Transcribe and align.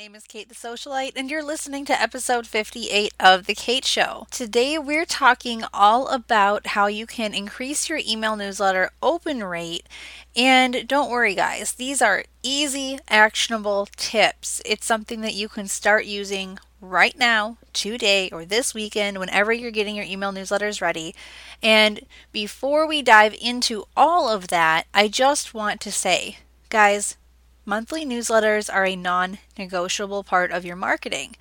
name 0.00 0.14
is 0.14 0.24
Kate 0.24 0.48
the 0.48 0.54
Socialite, 0.54 1.12
and 1.14 1.30
you're 1.30 1.44
listening 1.44 1.84
to 1.84 2.00
episode 2.00 2.46
58 2.46 3.12
of 3.20 3.44
The 3.44 3.54
Kate 3.54 3.84
Show. 3.84 4.26
Today, 4.30 4.78
we're 4.78 5.04
talking 5.04 5.62
all 5.74 6.08
about 6.08 6.68
how 6.68 6.86
you 6.86 7.04
can 7.04 7.34
increase 7.34 7.86
your 7.86 8.00
email 8.08 8.34
newsletter 8.34 8.92
open 9.02 9.44
rate. 9.44 9.86
And 10.34 10.88
don't 10.88 11.10
worry, 11.10 11.34
guys, 11.34 11.72
these 11.72 12.00
are 12.00 12.24
easy, 12.42 12.98
actionable 13.10 13.88
tips. 13.94 14.62
It's 14.64 14.86
something 14.86 15.20
that 15.20 15.34
you 15.34 15.50
can 15.50 15.68
start 15.68 16.06
using 16.06 16.58
right 16.80 17.18
now, 17.18 17.58
today, 17.74 18.30
or 18.32 18.46
this 18.46 18.72
weekend, 18.72 19.18
whenever 19.18 19.52
you're 19.52 19.70
getting 19.70 19.96
your 19.96 20.06
email 20.06 20.32
newsletters 20.32 20.80
ready. 20.80 21.14
And 21.62 22.00
before 22.32 22.86
we 22.86 23.02
dive 23.02 23.34
into 23.38 23.84
all 23.94 24.30
of 24.30 24.48
that, 24.48 24.86
I 24.94 25.08
just 25.08 25.52
want 25.52 25.78
to 25.82 25.92
say, 25.92 26.38
guys, 26.70 27.18
monthly 27.64 28.04
newsletters 28.04 28.72
are 28.72 28.86
a 28.86 28.96
non 28.96 29.38
negotiable 29.58 30.24
part 30.24 30.50
of 30.50 30.64
your 30.64 30.76
marketing. 30.76 31.36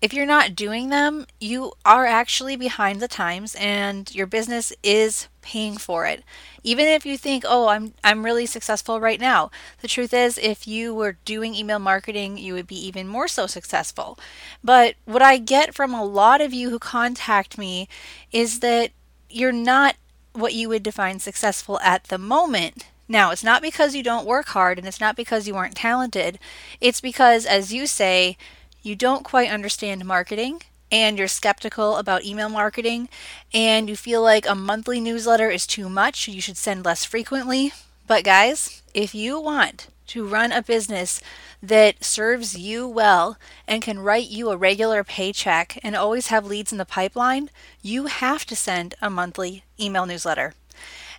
If 0.00 0.14
you're 0.14 0.24
not 0.24 0.56
doing 0.56 0.88
them, 0.88 1.26
you 1.40 1.72
are 1.84 2.06
actually 2.06 2.56
behind 2.56 3.00
the 3.00 3.08
times 3.08 3.54
and 3.56 4.12
your 4.14 4.26
business 4.26 4.72
is 4.82 5.28
paying 5.42 5.76
for 5.76 6.06
it. 6.06 6.24
Even 6.62 6.86
if 6.86 7.04
you 7.04 7.18
think, 7.18 7.44
"Oh, 7.46 7.68
I'm 7.68 7.92
I'm 8.02 8.24
really 8.24 8.46
successful 8.46 8.98
right 8.98 9.20
now." 9.20 9.50
The 9.82 9.88
truth 9.88 10.14
is, 10.14 10.38
if 10.38 10.66
you 10.66 10.94
were 10.94 11.18
doing 11.26 11.54
email 11.54 11.78
marketing, 11.78 12.38
you 12.38 12.54
would 12.54 12.66
be 12.66 12.86
even 12.86 13.06
more 13.08 13.28
so 13.28 13.46
successful. 13.46 14.18
But 14.64 14.94
what 15.04 15.22
I 15.22 15.36
get 15.36 15.74
from 15.74 15.92
a 15.92 16.04
lot 16.04 16.40
of 16.40 16.54
you 16.54 16.70
who 16.70 16.78
contact 16.78 17.58
me 17.58 17.86
is 18.32 18.60
that 18.60 18.92
you're 19.28 19.52
not 19.52 19.96
what 20.32 20.54
you 20.54 20.68
would 20.68 20.82
define 20.82 21.18
successful 21.18 21.78
at 21.80 22.04
the 22.04 22.18
moment. 22.18 22.86
Now, 23.10 23.32
it's 23.32 23.42
not 23.42 23.60
because 23.60 23.96
you 23.96 24.04
don't 24.04 24.24
work 24.24 24.50
hard 24.50 24.78
and 24.78 24.86
it's 24.86 25.00
not 25.00 25.16
because 25.16 25.48
you 25.48 25.56
aren't 25.56 25.74
talented. 25.74 26.38
It's 26.80 27.00
because, 27.00 27.44
as 27.44 27.74
you 27.74 27.88
say, 27.88 28.38
you 28.82 28.94
don't 28.94 29.24
quite 29.24 29.50
understand 29.50 30.04
marketing 30.04 30.62
and 30.92 31.18
you're 31.18 31.26
skeptical 31.26 31.96
about 31.96 32.24
email 32.24 32.48
marketing 32.48 33.08
and 33.52 33.88
you 33.88 33.96
feel 33.96 34.22
like 34.22 34.48
a 34.48 34.54
monthly 34.54 35.00
newsletter 35.00 35.50
is 35.50 35.66
too 35.66 35.88
much, 35.88 36.28
you 36.28 36.40
should 36.40 36.56
send 36.56 36.84
less 36.84 37.04
frequently. 37.04 37.72
But, 38.06 38.22
guys, 38.22 38.80
if 38.94 39.12
you 39.12 39.40
want 39.40 39.88
to 40.06 40.24
run 40.24 40.52
a 40.52 40.62
business 40.62 41.20
that 41.60 42.04
serves 42.04 42.56
you 42.56 42.86
well 42.86 43.36
and 43.66 43.82
can 43.82 43.98
write 43.98 44.28
you 44.28 44.50
a 44.50 44.56
regular 44.56 45.02
paycheck 45.02 45.80
and 45.82 45.96
always 45.96 46.28
have 46.28 46.46
leads 46.46 46.70
in 46.70 46.78
the 46.78 46.84
pipeline, 46.84 47.50
you 47.82 48.06
have 48.06 48.46
to 48.46 48.54
send 48.54 48.94
a 49.02 49.10
monthly 49.10 49.64
email 49.80 50.06
newsletter. 50.06 50.54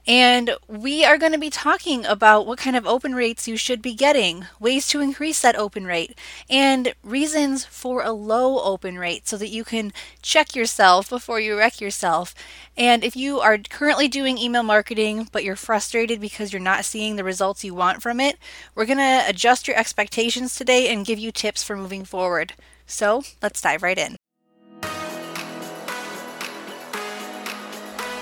And 0.08 0.56
we 0.68 1.06
are 1.06 1.18
going 1.18 1.32
to 1.32 1.38
be 1.38 1.52
talking 1.52 2.06
about 2.06 2.48
what 2.48 2.58
kind 2.58 2.76
of 2.76 2.88
open 2.88 3.14
rates 3.14 3.48
you 3.48 3.56
should 3.56 3.82
be 3.82 3.94
getting, 3.94 4.48
ways 4.60 4.88
to 4.88 5.00
increase 5.00 5.42
that 5.42 5.56
open 5.56 5.86
rate, 5.86 6.18
and 6.50 6.94
reasons 7.04 7.66
for 7.66 8.02
a 8.02 8.12
low 8.12 8.60
open 8.64 8.98
rate 8.98 9.28
so 9.28 9.38
that 9.38 9.50
you 9.50 9.64
can 9.64 9.94
check 10.22 10.56
yourself 10.56 11.10
before 11.10 11.40
you 11.40 11.58
wreck 11.58 11.80
yourself. 11.80 12.34
And 12.76 13.04
if 13.04 13.16
you 13.16 13.40
are 13.40 13.60
currently 13.60 14.08
doing 14.08 14.38
email 14.38 14.64
marketing 14.64 15.30
but 15.32 15.44
you're 15.44 15.56
frustrated 15.56 16.20
because 16.20 16.52
you're 16.52 16.62
not 16.62 16.86
seeing 16.86 17.16
the 17.16 17.24
results 17.24 17.64
you 17.64 17.76
want 17.76 18.02
from 18.02 18.20
it, 18.20 18.38
we're 18.74 18.86
going 18.86 18.98
to 18.98 19.24
adjust 19.28 19.68
your 19.68 19.78
expectations 19.78 20.56
today 20.56 20.92
and 20.92 21.06
give 21.06 21.20
you 21.20 21.32
tips 21.32 21.64
for 21.64 21.78
moving 21.78 22.06
forward. 22.06 22.54
So 22.88 23.24
let's 23.42 23.62
dive 23.62 23.84
right 23.84 23.98
in. 23.98 24.21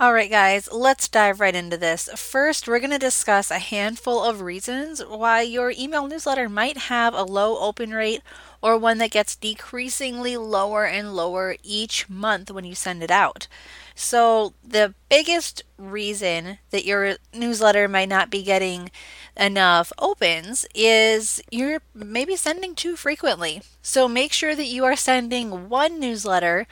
All 0.00 0.12
right, 0.12 0.28
guys, 0.28 0.68
let's 0.72 1.06
dive 1.06 1.38
right 1.38 1.54
into 1.54 1.76
this. 1.76 2.08
First, 2.16 2.66
we're 2.66 2.80
going 2.80 2.90
to 2.90 2.98
discuss 2.98 3.48
a 3.48 3.60
handful 3.60 4.24
of 4.24 4.40
reasons 4.40 5.00
why 5.00 5.42
your 5.42 5.70
email 5.70 6.08
newsletter 6.08 6.48
might 6.48 6.76
have 6.76 7.14
a 7.14 7.22
low 7.22 7.56
open 7.58 7.92
rate 7.94 8.20
or 8.60 8.76
one 8.76 8.98
that 8.98 9.12
gets 9.12 9.36
decreasingly 9.36 10.36
lower 10.36 10.84
and 10.84 11.14
lower 11.14 11.54
each 11.62 12.08
month 12.08 12.50
when 12.50 12.64
you 12.64 12.74
send 12.74 13.04
it 13.04 13.10
out. 13.12 13.46
So, 13.94 14.54
the 14.64 14.94
biggest 15.08 15.62
reason 15.78 16.58
that 16.70 16.84
your 16.84 17.14
newsletter 17.32 17.86
might 17.86 18.08
not 18.08 18.30
be 18.30 18.42
getting 18.42 18.90
enough 19.36 19.92
opens 20.00 20.66
is 20.74 21.40
you're 21.52 21.82
maybe 21.94 22.34
sending 22.34 22.74
too 22.74 22.96
frequently. 22.96 23.62
So, 23.80 24.08
make 24.08 24.32
sure 24.32 24.56
that 24.56 24.66
you 24.66 24.84
are 24.84 24.96
sending 24.96 25.68
one 25.68 26.00
newsletter 26.00 26.66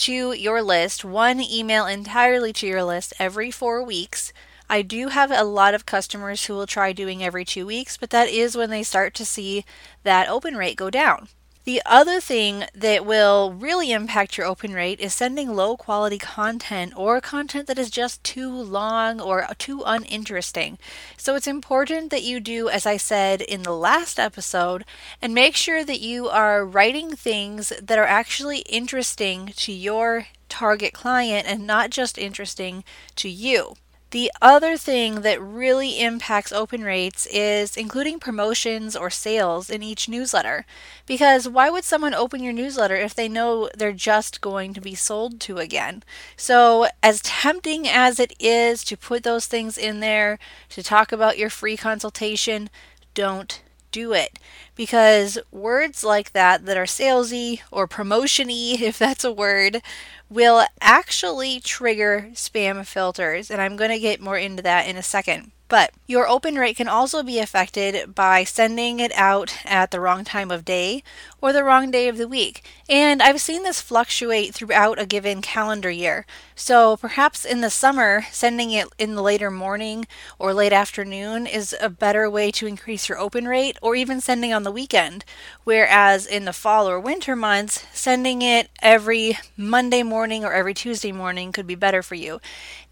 to 0.00 0.32
your 0.32 0.62
list, 0.62 1.04
one 1.04 1.40
email 1.40 1.86
entirely 1.86 2.52
to 2.54 2.66
your 2.66 2.84
list 2.84 3.12
every 3.18 3.50
four 3.50 3.82
weeks. 3.82 4.32
I 4.68 4.82
do 4.82 5.08
have 5.08 5.30
a 5.30 5.44
lot 5.44 5.74
of 5.74 5.84
customers 5.84 6.44
who 6.44 6.54
will 6.54 6.66
try 6.66 6.92
doing 6.92 7.22
every 7.22 7.44
two 7.44 7.66
weeks, 7.66 7.96
but 7.96 8.10
that 8.10 8.28
is 8.28 8.56
when 8.56 8.70
they 8.70 8.82
start 8.82 9.14
to 9.14 9.24
see 9.24 9.64
that 10.04 10.28
open 10.28 10.56
rate 10.56 10.76
go 10.76 10.90
down. 10.90 11.28
The 11.64 11.82
other 11.84 12.20
thing 12.20 12.64
that 12.74 13.04
will 13.04 13.52
really 13.52 13.92
impact 13.92 14.38
your 14.38 14.46
open 14.46 14.72
rate 14.72 14.98
is 14.98 15.12
sending 15.12 15.54
low 15.54 15.76
quality 15.76 16.16
content 16.16 16.94
or 16.96 17.20
content 17.20 17.66
that 17.66 17.78
is 17.78 17.90
just 17.90 18.24
too 18.24 18.50
long 18.50 19.20
or 19.20 19.46
too 19.58 19.82
uninteresting. 19.84 20.78
So 21.18 21.34
it's 21.34 21.46
important 21.46 22.10
that 22.10 22.22
you 22.22 22.40
do, 22.40 22.70
as 22.70 22.86
I 22.86 22.96
said 22.96 23.42
in 23.42 23.62
the 23.62 23.76
last 23.76 24.18
episode, 24.18 24.86
and 25.20 25.34
make 25.34 25.54
sure 25.54 25.84
that 25.84 26.00
you 26.00 26.28
are 26.30 26.64
writing 26.64 27.14
things 27.14 27.74
that 27.80 27.98
are 27.98 28.06
actually 28.06 28.60
interesting 28.60 29.52
to 29.56 29.72
your 29.72 30.28
target 30.48 30.94
client 30.94 31.46
and 31.46 31.66
not 31.66 31.90
just 31.90 32.16
interesting 32.16 32.84
to 33.16 33.28
you. 33.28 33.74
The 34.10 34.32
other 34.42 34.76
thing 34.76 35.20
that 35.20 35.40
really 35.40 36.00
impacts 36.00 36.50
open 36.50 36.82
rates 36.82 37.26
is 37.26 37.76
including 37.76 38.18
promotions 38.18 38.96
or 38.96 39.08
sales 39.08 39.70
in 39.70 39.84
each 39.84 40.08
newsletter. 40.08 40.66
Because 41.06 41.48
why 41.48 41.70
would 41.70 41.84
someone 41.84 42.12
open 42.12 42.42
your 42.42 42.52
newsletter 42.52 42.96
if 42.96 43.14
they 43.14 43.28
know 43.28 43.68
they're 43.76 43.92
just 43.92 44.40
going 44.40 44.74
to 44.74 44.80
be 44.80 44.96
sold 44.96 45.38
to 45.42 45.58
again? 45.58 46.02
So, 46.36 46.88
as 47.04 47.20
tempting 47.22 47.86
as 47.86 48.18
it 48.18 48.32
is 48.40 48.82
to 48.84 48.96
put 48.96 49.22
those 49.22 49.46
things 49.46 49.78
in 49.78 50.00
there, 50.00 50.40
to 50.70 50.82
talk 50.82 51.12
about 51.12 51.38
your 51.38 51.50
free 51.50 51.76
consultation, 51.76 52.68
don't 53.14 53.62
do 53.90 54.12
it 54.12 54.38
because 54.76 55.38
words 55.50 56.04
like 56.04 56.32
that 56.32 56.64
that 56.66 56.76
are 56.76 56.84
salesy 56.84 57.60
or 57.70 57.86
promotiony 57.86 58.80
if 58.80 58.98
that's 58.98 59.24
a 59.24 59.32
word 59.32 59.82
will 60.28 60.64
actually 60.80 61.60
trigger 61.60 62.28
spam 62.32 62.86
filters 62.86 63.50
and 63.50 63.60
I'm 63.60 63.76
going 63.76 63.90
to 63.90 63.98
get 63.98 64.20
more 64.20 64.38
into 64.38 64.62
that 64.62 64.88
in 64.88 64.96
a 64.96 65.02
second. 65.02 65.52
But 65.70 65.92
your 66.08 66.26
open 66.26 66.56
rate 66.56 66.76
can 66.76 66.88
also 66.88 67.22
be 67.22 67.38
affected 67.38 68.12
by 68.12 68.42
sending 68.42 68.98
it 68.98 69.12
out 69.14 69.56
at 69.64 69.92
the 69.92 70.00
wrong 70.00 70.24
time 70.24 70.50
of 70.50 70.64
day 70.64 71.04
or 71.40 71.52
the 71.52 71.62
wrong 71.62 71.92
day 71.92 72.08
of 72.08 72.18
the 72.18 72.26
week. 72.26 72.64
And 72.88 73.22
I've 73.22 73.40
seen 73.40 73.62
this 73.62 73.80
fluctuate 73.80 74.52
throughout 74.52 74.98
a 74.98 75.06
given 75.06 75.40
calendar 75.40 75.88
year. 75.88 76.26
So 76.60 76.98
perhaps 76.98 77.46
in 77.46 77.62
the 77.62 77.70
summer, 77.70 78.26
sending 78.30 78.70
it 78.70 78.86
in 78.98 79.14
the 79.14 79.22
later 79.22 79.50
morning 79.50 80.06
or 80.38 80.52
late 80.52 80.74
afternoon 80.74 81.46
is 81.46 81.74
a 81.80 81.88
better 81.88 82.28
way 82.28 82.50
to 82.50 82.66
increase 82.66 83.08
your 83.08 83.18
open 83.18 83.48
rate, 83.48 83.78
or 83.80 83.96
even 83.96 84.20
sending 84.20 84.52
on 84.52 84.62
the 84.62 84.70
weekend. 84.70 85.24
Whereas 85.64 86.26
in 86.26 86.44
the 86.44 86.52
fall 86.52 86.86
or 86.86 87.00
winter 87.00 87.34
months, 87.34 87.86
sending 87.94 88.42
it 88.42 88.68
every 88.82 89.38
Monday 89.56 90.02
morning 90.02 90.44
or 90.44 90.52
every 90.52 90.74
Tuesday 90.74 91.12
morning 91.12 91.50
could 91.50 91.66
be 91.66 91.74
better 91.74 92.02
for 92.02 92.14
you. 92.14 92.42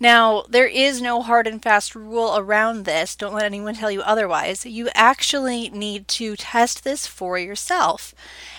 Now, 0.00 0.44
there 0.48 0.66
is 0.66 1.02
no 1.02 1.20
hard 1.20 1.46
and 1.46 1.62
fast 1.62 1.94
rule 1.94 2.38
around 2.38 2.86
this. 2.86 3.14
Don't 3.14 3.34
let 3.34 3.44
anyone 3.44 3.74
tell 3.74 3.90
you 3.90 4.00
otherwise. 4.00 4.64
You 4.64 4.88
actually 4.94 5.68
need 5.68 6.08
to 6.08 6.36
test 6.36 6.84
this 6.84 7.06
for 7.06 7.38
yourself. 7.38 8.14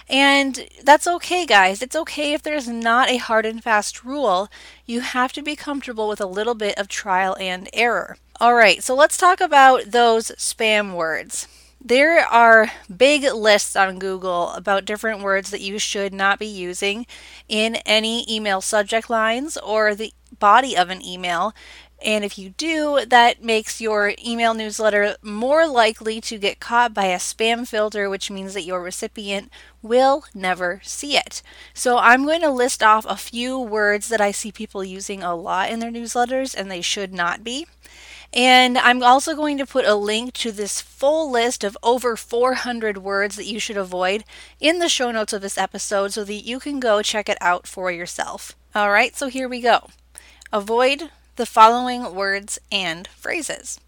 And 0.09 0.67
that's 0.83 1.05
okay, 1.07 1.45
guys. 1.45 1.81
It's 1.81 1.95
okay 1.95 2.33
if 2.33 2.41
there's 2.41 2.67
not 2.67 3.09
a 3.09 3.17
hard 3.17 3.45
and 3.45 3.63
fast 3.63 4.03
rule. 4.03 4.49
You 4.85 5.01
have 5.01 5.31
to 5.33 5.43
be 5.43 5.55
comfortable 5.55 6.07
with 6.07 6.19
a 6.19 6.25
little 6.25 6.55
bit 6.55 6.77
of 6.79 6.87
trial 6.87 7.37
and 7.39 7.69
error. 7.73 8.17
All 8.39 8.55
right, 8.55 8.81
so 8.81 8.95
let's 8.95 9.17
talk 9.17 9.39
about 9.39 9.91
those 9.91 10.31
spam 10.31 10.95
words. 10.95 11.47
There 11.81 12.19
are 12.25 12.71
big 12.95 13.23
lists 13.23 13.75
on 13.75 13.99
Google 13.99 14.51
about 14.51 14.83
different 14.83 15.21
words 15.21 15.51
that 15.51 15.61
you 15.61 15.79
should 15.79 16.13
not 16.13 16.39
be 16.39 16.47
using 16.47 17.05
in 17.47 17.75
any 17.85 18.25
email 18.33 18.61
subject 18.61 19.09
lines 19.09 19.57
or 19.57 19.95
the 19.95 20.11
body 20.39 20.75
of 20.75 20.89
an 20.89 21.05
email 21.05 21.53
And 22.01 22.23
if 22.23 22.37
you 22.37 22.51
do, 22.51 23.05
that 23.07 23.43
makes 23.43 23.81
your 23.81 24.13
email 24.25 24.53
newsletter 24.53 25.17
more 25.21 25.67
likely 25.67 26.21
to 26.21 26.37
get 26.37 26.61
caught 26.61 26.93
by 26.93 27.05
a 27.05 27.17
spam 27.17 27.67
filter, 27.67 28.09
which 28.09 28.31
means 28.31 28.53
that 28.53 28.63
your 28.63 28.81
recipient 28.81 29.51
will 29.81 30.23
never 30.33 30.79
see 30.83 31.17
it. 31.17 31.41
So 31.73 31.97
I'm 31.97 32.23
going 32.25 32.41
to 32.41 32.49
list 32.49 32.81
off 32.81 33.05
a 33.07 33.17
few 33.17 33.59
words 33.59 34.07
that 34.07 34.21
I 34.21 34.31
see 34.31 34.51
people 34.51 34.83
using 34.83 35.23
a 35.23 35.35
lot 35.35 35.69
in 35.69 35.79
their 35.79 35.91
newsletters 35.91 36.55
and 36.55 36.71
they 36.71 36.81
should 36.81 37.13
not 37.13 37.43
be. 37.43 37.67
And 38.31 38.77
I'm 38.77 39.01
also 39.01 39.35
going 39.35 39.57
to 39.57 39.65
put 39.65 39.85
a 39.85 39.95
link 39.95 40.33
to 40.33 40.51
this 40.51 40.81
full 40.81 41.31
list 41.31 41.63
of 41.63 41.77
over 41.81 42.15
400 42.15 42.99
words 42.99 43.35
that 43.35 43.47
you 43.47 43.59
should 43.59 43.77
avoid 43.77 44.23
in 44.59 44.79
the 44.79 44.87
show 44.87 45.11
notes 45.11 45.33
of 45.33 45.41
this 45.41 45.57
episode 45.57 46.13
so 46.13 46.23
that 46.23 46.33
you 46.33 46.59
can 46.59 46.79
go 46.79 47.01
check 47.01 47.27
it 47.27 47.39
out 47.41 47.65
for 47.65 47.91
yourself. 47.91 48.55
All 48.75 48.91
right, 48.91 49.15
so 49.15 49.27
here 49.27 49.49
we 49.49 49.61
go. 49.61 49.89
Avoid 50.53 51.09
the 51.39 51.45
following 51.45 52.13
words 52.13 52.59
and 52.69 53.07
phrases 53.07 53.79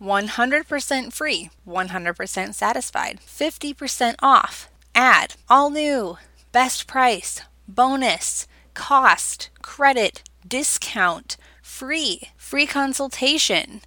100% 0.00 1.12
free, 1.12 1.50
100% 1.66 2.54
satisfied, 2.54 3.18
50% 3.26 4.14
off, 4.22 4.68
ad, 4.94 5.34
all 5.50 5.70
new, 5.70 6.18
best 6.52 6.86
price, 6.86 7.40
bonus, 7.66 8.46
cost, 8.74 9.50
credit, 9.60 10.22
discount, 10.46 11.36
free, 11.60 12.28
free 12.36 12.66
consultation, 12.66 13.80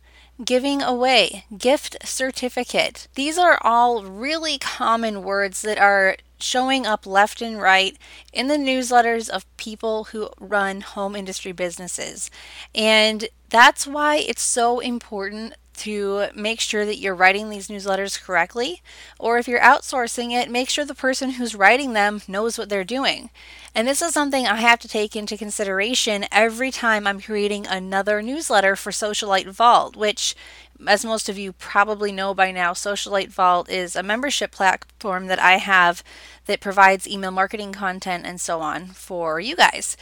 giving 0.44 0.81
away, 0.81 1.45
gift 1.57 1.95
certificate. 2.06 3.07
These 3.15 3.38
are 3.38 3.57
all 3.62 4.03
really 4.03 4.57
common 4.57 5.24
words 5.24 5.62
that 5.62 5.77
are 5.77 6.18
showing 6.39 6.86
up 6.86 7.06
left 7.06 7.42
and 7.42 7.62
right 7.62 7.98
in 8.34 8.48
the 8.48 8.57
newsletters 8.57 9.30
of 9.30 9.45
people 9.57 10.06
who 10.06 10.30
run 10.39 10.81
home 10.81 11.16
industry 11.16 11.51
businesses. 11.51 12.30
And 12.74 13.28
that's 13.50 13.88
why 13.88 14.18
it's 14.18 14.42
so 14.42 14.80
important 14.80 15.56
to 15.78 16.28
make 16.36 16.60
sure 16.60 16.86
that 16.86 16.98
you're 16.98 17.16
writing 17.16 17.50
these 17.50 17.68
newsletters 17.68 18.22
correctly. 18.22 18.81
Or 19.19 19.38
if 19.38 19.48
you're 19.48 19.60
outsourcing 19.60 20.31
it, 20.31 20.50
make 20.50 20.69
sure 20.69 20.86
the 20.86 20.95
person 20.95 21.31
who's 21.31 21.56
writing 21.56 21.94
them 21.94 22.22
knows 22.28 22.57
what 22.57 22.69
they're 22.69 22.84
doing. 22.84 23.30
And 23.75 23.88
this 23.88 24.01
is 24.01 24.12
something 24.12 24.48
I 24.48 24.56
have 24.56 24.80
to 24.80 24.88
take 24.88 25.16
into 25.16 25.38
consideration 25.38 26.25
every 26.31 26.72
time 26.72 27.06
I'm 27.06 27.22
creating 27.22 27.68
another 27.68 28.22
newsletter 28.22 28.75
for 28.75 28.92
Socialite 28.92 29.50
Vault, 29.50 29.95
which 29.95 30.36
as 30.85 31.06
most 31.06 31.29
of 31.29 31.38
you 31.38 31.53
probably 31.53 32.12
know 32.12 32.33
by 32.33 32.51
now, 32.51 32.74
Socialite 32.74 33.29
Vault 33.29 33.69
is 33.69 33.95
a 33.95 34.03
membership 34.03 34.51
platform 34.51 35.27
that 35.27 35.39
I 35.39 35.57
have 35.57 36.03
that 36.45 36.59
provides 36.59 37.07
email 37.07 37.31
marketing 37.31 37.71
content 37.71 38.25
and 38.25 38.39
so 38.39 38.62
on 38.62 38.88
for 38.88 39.39
you 39.39 39.56
guys. 39.56 39.97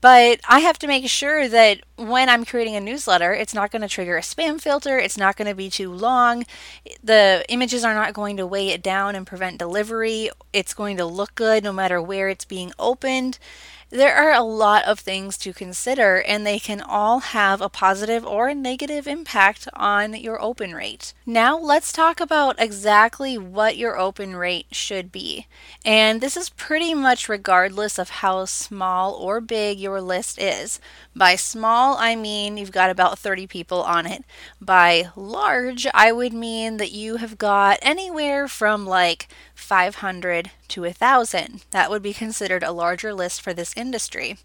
But 0.00 0.40
I 0.46 0.60
have 0.60 0.78
to 0.80 0.86
make 0.86 1.08
sure 1.08 1.48
that 1.48 1.80
when 1.96 2.28
I'm 2.28 2.44
creating 2.44 2.76
a 2.76 2.80
newsletter, 2.80 3.32
it's 3.32 3.54
not 3.54 3.70
going 3.70 3.82
to 3.82 3.88
trigger 3.88 4.16
a 4.16 4.20
spam 4.20 4.60
filter. 4.60 4.98
It's 4.98 5.16
not 5.16 5.36
going 5.36 5.48
to 5.48 5.54
be 5.54 5.70
too 5.70 5.90
long. 5.92 6.44
The 7.02 7.44
images 7.48 7.82
are 7.82 7.94
not 7.94 8.12
going 8.12 8.36
to 8.36 8.46
weigh 8.46 8.68
it 8.68 8.82
down 8.82 9.16
and 9.16 9.26
prevent 9.26 9.58
delivery. 9.58 10.30
It's 10.52 10.74
going 10.74 10.98
to 10.98 11.06
look 11.06 11.34
good 11.34 11.64
no 11.64 11.72
matter 11.72 12.00
where 12.00 12.28
it's 12.28 12.44
being 12.44 12.72
opened. 12.78 13.38
There 13.96 14.14
are 14.14 14.34
a 14.34 14.42
lot 14.42 14.84
of 14.84 15.00
things 15.00 15.38
to 15.38 15.54
consider, 15.54 16.20
and 16.20 16.46
they 16.46 16.58
can 16.58 16.82
all 16.82 17.20
have 17.20 17.62
a 17.62 17.70
positive 17.70 18.26
or 18.26 18.48
a 18.48 18.54
negative 18.54 19.06
impact 19.06 19.66
on 19.72 20.12
your 20.12 20.38
open 20.42 20.74
rate. 20.74 21.14
Now, 21.24 21.56
let's 21.56 21.92
talk 21.92 22.20
about 22.20 22.60
exactly 22.60 23.38
what 23.38 23.78
your 23.78 23.98
open 23.98 24.36
rate 24.36 24.66
should 24.70 25.10
be. 25.10 25.46
And 25.82 26.20
this 26.20 26.36
is 26.36 26.50
pretty 26.50 26.92
much 26.92 27.26
regardless 27.26 27.98
of 27.98 28.10
how 28.10 28.44
small 28.44 29.14
or 29.14 29.40
big 29.40 29.80
your 29.80 30.02
list 30.02 30.38
is. 30.38 30.78
By 31.14 31.34
small, 31.36 31.96
I 31.96 32.16
mean 32.16 32.58
you've 32.58 32.72
got 32.72 32.90
about 32.90 33.18
30 33.18 33.46
people 33.46 33.82
on 33.82 34.04
it. 34.04 34.26
By 34.60 35.08
large, 35.16 35.86
I 35.94 36.12
would 36.12 36.34
mean 36.34 36.76
that 36.76 36.92
you 36.92 37.16
have 37.16 37.38
got 37.38 37.78
anywhere 37.80 38.46
from 38.46 38.84
like 38.84 39.28
500 39.56 40.52
to 40.68 40.82
1,000. 40.82 41.64
That 41.72 41.90
would 41.90 42.02
be 42.02 42.12
considered 42.12 42.62
a 42.62 42.70
larger 42.70 43.12
list 43.12 43.42
for 43.42 43.52
this 43.52 43.74
industry. 43.76 44.38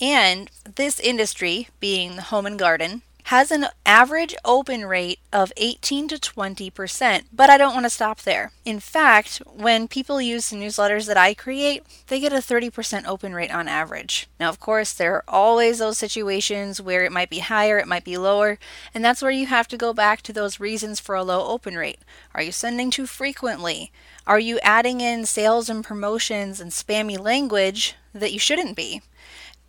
And 0.00 0.50
this 0.74 0.98
industry, 0.98 1.68
being 1.78 2.16
the 2.16 2.22
home 2.22 2.46
and 2.46 2.58
garden, 2.58 3.02
has 3.26 3.50
an 3.50 3.66
average 3.84 4.36
open 4.44 4.86
rate 4.86 5.18
of 5.32 5.52
18 5.56 6.06
to 6.06 6.16
20%, 6.16 7.24
but 7.32 7.50
I 7.50 7.58
don't 7.58 7.74
want 7.74 7.84
to 7.84 7.90
stop 7.90 8.20
there. 8.20 8.52
In 8.64 8.78
fact, 8.78 9.42
when 9.52 9.88
people 9.88 10.20
use 10.20 10.48
the 10.48 10.56
newsletters 10.56 11.08
that 11.08 11.16
I 11.16 11.34
create, 11.34 11.82
they 12.06 12.20
get 12.20 12.32
a 12.32 12.36
30% 12.36 13.04
open 13.04 13.34
rate 13.34 13.52
on 13.52 13.66
average. 13.66 14.28
Now, 14.38 14.48
of 14.48 14.60
course, 14.60 14.92
there 14.92 15.14
are 15.16 15.24
always 15.26 15.80
those 15.80 15.98
situations 15.98 16.80
where 16.80 17.04
it 17.04 17.10
might 17.10 17.28
be 17.28 17.40
higher, 17.40 17.78
it 17.78 17.88
might 17.88 18.04
be 18.04 18.16
lower, 18.16 18.60
and 18.94 19.04
that's 19.04 19.22
where 19.22 19.32
you 19.32 19.46
have 19.46 19.66
to 19.68 19.76
go 19.76 19.92
back 19.92 20.22
to 20.22 20.32
those 20.32 20.60
reasons 20.60 21.00
for 21.00 21.16
a 21.16 21.24
low 21.24 21.48
open 21.48 21.74
rate. 21.74 21.98
Are 22.32 22.42
you 22.42 22.52
sending 22.52 22.92
too 22.92 23.06
frequently? 23.06 23.90
Are 24.24 24.38
you 24.38 24.60
adding 24.62 25.00
in 25.00 25.26
sales 25.26 25.68
and 25.68 25.82
promotions 25.82 26.60
and 26.60 26.70
spammy 26.70 27.18
language 27.18 27.96
that 28.14 28.32
you 28.32 28.38
shouldn't 28.38 28.76
be? 28.76 29.02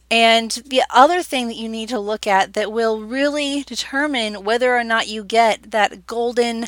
And 0.09 0.51
the 0.65 0.83
other 0.89 1.21
thing 1.21 1.47
that 1.47 1.57
you 1.57 1.67
need 1.67 1.89
to 1.89 1.99
look 1.99 2.25
at 2.25 2.53
that 2.53 2.71
will 2.71 3.01
really 3.01 3.63
determine 3.63 4.45
whether 4.45 4.75
or 4.75 4.83
not 4.83 5.07
you 5.07 5.23
get 5.23 5.71
that 5.71 6.07
golden 6.07 6.65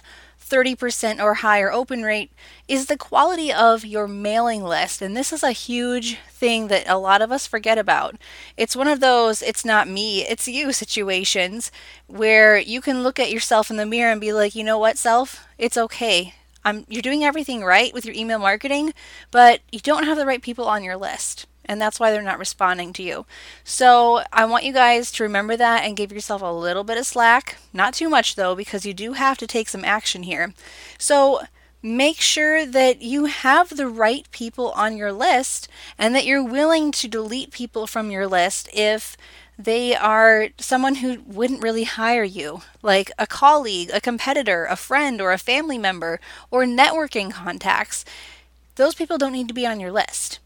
30% 0.49 1.21
or 1.21 1.35
higher 1.35 1.71
open 1.71 2.03
rate 2.03 2.31
is 2.67 2.87
the 2.87 2.97
quality 2.97 3.53
of 3.53 3.85
your 3.85 4.07
mailing 4.07 4.63
list. 4.63 5.01
And 5.01 5.15
this 5.15 5.31
is 5.31 5.43
a 5.43 5.51
huge 5.51 6.17
thing 6.29 6.67
that 6.67 6.89
a 6.89 6.97
lot 6.97 7.21
of 7.21 7.31
us 7.31 7.45
forget 7.45 7.77
about. 7.77 8.15
It's 8.57 8.75
one 8.75 8.87
of 8.87 8.99
those, 8.99 9.41
it's 9.41 9.63
not 9.63 9.87
me, 9.87 10.25
it's 10.25 10.47
you 10.47 10.73
situations 10.73 11.71
where 12.07 12.57
you 12.57 12.81
can 12.81 13.03
look 13.03 13.19
at 13.19 13.31
yourself 13.31 13.69
in 13.69 13.77
the 13.77 13.85
mirror 13.85 14.11
and 14.11 14.19
be 14.19 14.33
like, 14.33 14.55
you 14.55 14.63
know 14.63 14.79
what, 14.79 14.97
self? 14.97 15.47
It's 15.57 15.77
okay. 15.77 16.33
I'm, 16.65 16.85
you're 16.89 17.01
doing 17.01 17.23
everything 17.23 17.63
right 17.63 17.93
with 17.93 18.05
your 18.05 18.15
email 18.15 18.39
marketing, 18.39 18.93
but 19.31 19.61
you 19.71 19.79
don't 19.79 20.03
have 20.03 20.17
the 20.17 20.25
right 20.25 20.41
people 20.41 20.65
on 20.65 20.83
your 20.83 20.97
list 20.97 21.45
and 21.69 21.79
that's 21.79 21.99
why 21.99 22.11
they're 22.11 22.21
not 22.23 22.39
responding 22.39 22.91
to 22.93 23.03
you. 23.03 23.27
So 23.63 24.23
I 24.33 24.43
want 24.45 24.65
you 24.65 24.73
guys 24.73 25.11
to 25.11 25.23
remember 25.23 25.55
that 25.55 25.83
and 25.83 25.95
give 25.95 26.11
yourself 26.11 26.41
a 26.41 26.51
little 26.51 26.83
bit 26.83 26.97
of 26.97 27.05
slack. 27.05 27.57
Not 27.71 27.93
too 27.93 28.09
much 28.09 28.35
though, 28.35 28.55
because 28.55 28.87
you 28.87 28.93
do 28.93 29.13
have 29.13 29.37
to 29.37 29.45
take 29.45 29.69
some 29.69 29.85
action 29.85 30.23
here. 30.23 30.55
So 30.97 31.41
make 31.83 32.19
sure 32.19 32.65
that 32.65 33.03
you 33.03 33.25
have 33.25 33.77
the 33.77 33.87
right 33.87 34.27
people 34.31 34.71
on 34.71 34.97
your 34.97 35.13
list 35.13 35.69
and 35.95 36.15
that 36.15 36.25
you're 36.25 36.43
willing 36.43 36.91
to 36.93 37.07
delete 37.07 37.51
people 37.51 37.85
from 37.85 38.09
your 38.09 38.25
list 38.25 38.67
if 38.73 39.15
they 39.55 39.95
are 39.95 40.47
someone 40.57 40.95
who 40.95 41.21
wouldn't 41.27 41.61
really 41.61 41.83
hire 41.83 42.23
you, 42.23 42.61
like 42.81 43.11
a 43.19 43.27
colleague, 43.27 43.91
a 43.93 44.01
competitor, 44.01 44.65
a 44.65 44.75
friend, 44.75 45.21
or 45.21 45.31
a 45.31 45.37
family 45.37 45.77
member, 45.77 46.19
or 46.49 46.63
networking 46.63 47.31
contacts. 47.31 48.05
Those 48.75 48.95
people 48.95 49.19
don't 49.19 49.33
need 49.33 49.49
to 49.49 49.53
be 49.53 49.67
on 49.67 49.79
your 49.79 49.91
list. 49.91 50.39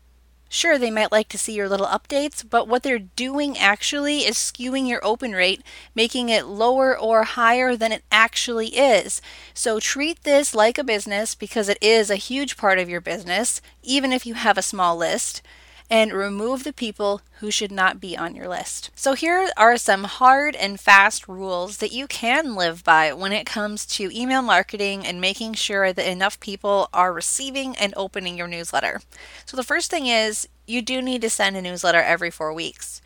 Sure, 0.55 0.77
they 0.77 0.91
might 0.91 1.11
like 1.11 1.29
to 1.29 1.37
see 1.39 1.53
your 1.53 1.67
little 1.67 1.87
updates, 1.87 2.47
but 2.47 2.67
what 2.67 2.83
they're 2.83 2.99
doing 2.99 3.57
actually 3.57 4.19
is 4.19 4.37
skewing 4.37 4.87
your 4.87 5.03
open 5.03 5.31
rate, 5.31 5.63
making 5.95 6.29
it 6.29 6.45
lower 6.45 6.95
or 6.95 7.23
higher 7.23 7.75
than 7.75 7.91
it 7.91 8.03
actually 8.11 8.67
is. 8.67 9.19
So 9.55 9.79
treat 9.79 10.21
this 10.21 10.53
like 10.53 10.77
a 10.77 10.83
business 10.83 11.33
because 11.33 11.69
it 11.69 11.79
is 11.81 12.11
a 12.11 12.17
huge 12.17 12.55
part 12.55 12.77
of 12.77 12.87
your 12.87 13.01
business, 13.01 13.61
even 13.81 14.13
if 14.13 14.27
you 14.27 14.35
have 14.35 14.59
a 14.59 14.61
small 14.61 14.95
list 14.95 15.41
and 15.89 16.13
remove 16.13 16.63
the 16.63 16.73
people 16.73 17.21
who 17.39 17.51
should 17.51 17.71
not 17.71 17.99
be 17.99 18.17
on 18.17 18.35
your 18.35 18.47
list. 18.47 18.89
So, 18.95 19.13
here 19.13 19.49
are 19.57 19.77
some 19.77 20.05
hard 20.05 20.55
and 20.55 20.79
fast 20.79 21.27
rules 21.27 21.77
that 21.77 21.91
you 21.91 22.07
can 22.07 22.55
live 22.55 22.83
by 22.83 23.13
when 23.13 23.31
it 23.31 23.45
comes 23.45 23.85
to 23.87 24.17
email 24.17 24.41
marketing 24.41 25.05
and 25.05 25.19
making 25.19 25.53
sure 25.53 25.93
that 25.93 26.09
enough 26.09 26.39
people 26.39 26.89
are 26.93 27.13
receiving 27.13 27.75
and 27.75 27.93
opening 27.97 28.37
your 28.37 28.47
newsletter. 28.47 29.01
So, 29.45 29.57
the 29.57 29.63
first 29.63 29.91
thing 29.91 30.07
is 30.07 30.47
you 30.65 30.81
do 30.81 31.01
need 31.01 31.21
to 31.21 31.29
send 31.29 31.55
a 31.57 31.61
newsletter 31.61 32.01
every 32.01 32.31
four 32.31 32.53
weeks. 32.53 33.01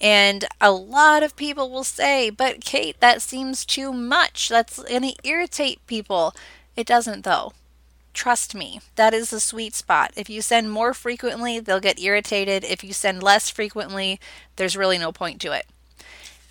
And 0.00 0.46
a 0.60 0.72
lot 0.72 1.22
of 1.22 1.36
people 1.36 1.70
will 1.70 1.84
say, 1.84 2.30
but 2.30 2.62
Kate, 2.62 2.98
that 3.00 3.20
seems 3.20 3.66
too 3.66 3.92
much. 3.92 4.48
That's 4.48 4.82
going 4.82 5.02
to 5.02 5.14
irritate 5.24 5.86
people. 5.86 6.34
It 6.74 6.86
doesn't, 6.86 7.24
though. 7.24 7.52
Trust 8.12 8.54
me, 8.54 8.80
that 8.96 9.14
is 9.14 9.30
the 9.30 9.40
sweet 9.40 9.74
spot. 9.74 10.12
If 10.16 10.28
you 10.28 10.42
send 10.42 10.70
more 10.70 10.92
frequently, 10.92 11.60
they'll 11.60 11.80
get 11.80 12.00
irritated. 12.00 12.64
If 12.64 12.82
you 12.82 12.92
send 12.92 13.22
less 13.22 13.50
frequently, 13.50 14.20
there's 14.56 14.76
really 14.76 14.98
no 14.98 15.12
point 15.12 15.40
to 15.42 15.52
it. 15.52 15.66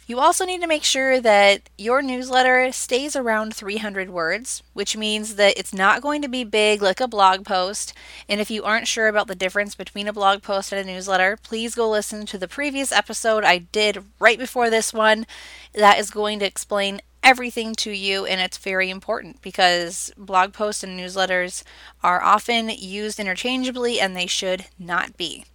You 0.09 0.19
also 0.19 0.43
need 0.43 0.61
to 0.61 0.67
make 0.67 0.83
sure 0.83 1.21
that 1.21 1.69
your 1.77 2.01
newsletter 2.01 2.71
stays 2.71 3.15
around 3.15 3.53
300 3.53 4.09
words, 4.09 4.63
which 4.73 4.97
means 4.97 5.35
that 5.35 5.55
it's 5.55 5.71
not 5.71 6.01
going 6.01 6.23
to 6.23 6.27
be 6.27 6.43
big 6.43 6.81
like 6.81 6.99
a 6.99 7.07
blog 7.07 7.45
post. 7.45 7.93
And 8.27 8.41
if 8.41 8.49
you 8.49 8.63
aren't 8.63 8.87
sure 8.87 9.07
about 9.07 9.27
the 9.27 9.35
difference 9.35 9.75
between 9.75 10.07
a 10.07 10.13
blog 10.13 10.41
post 10.41 10.73
and 10.73 10.81
a 10.81 10.91
newsletter, 10.91 11.37
please 11.43 11.75
go 11.75 11.87
listen 11.87 12.25
to 12.25 12.39
the 12.39 12.47
previous 12.47 12.91
episode 12.91 13.43
I 13.43 13.59
did 13.59 14.03
right 14.17 14.39
before 14.39 14.71
this 14.71 14.91
one. 14.91 15.27
That 15.75 15.99
is 15.99 16.09
going 16.09 16.39
to 16.39 16.45
explain 16.47 17.01
everything 17.23 17.75
to 17.75 17.91
you 17.91 18.25
and 18.25 18.39
it's 18.41 18.57
very 18.57 18.89
important 18.89 19.41
because 19.41 20.11
blog 20.17 20.53
posts 20.53 20.83
and 20.83 20.99
newsletters 20.99 21.63
are 22.03 22.21
often 22.21 22.69
used 22.69 23.19
interchangeably 23.19 23.99
and 23.99 24.15
they 24.15 24.27
should 24.27 24.65
not 24.77 25.17
be. 25.17 25.45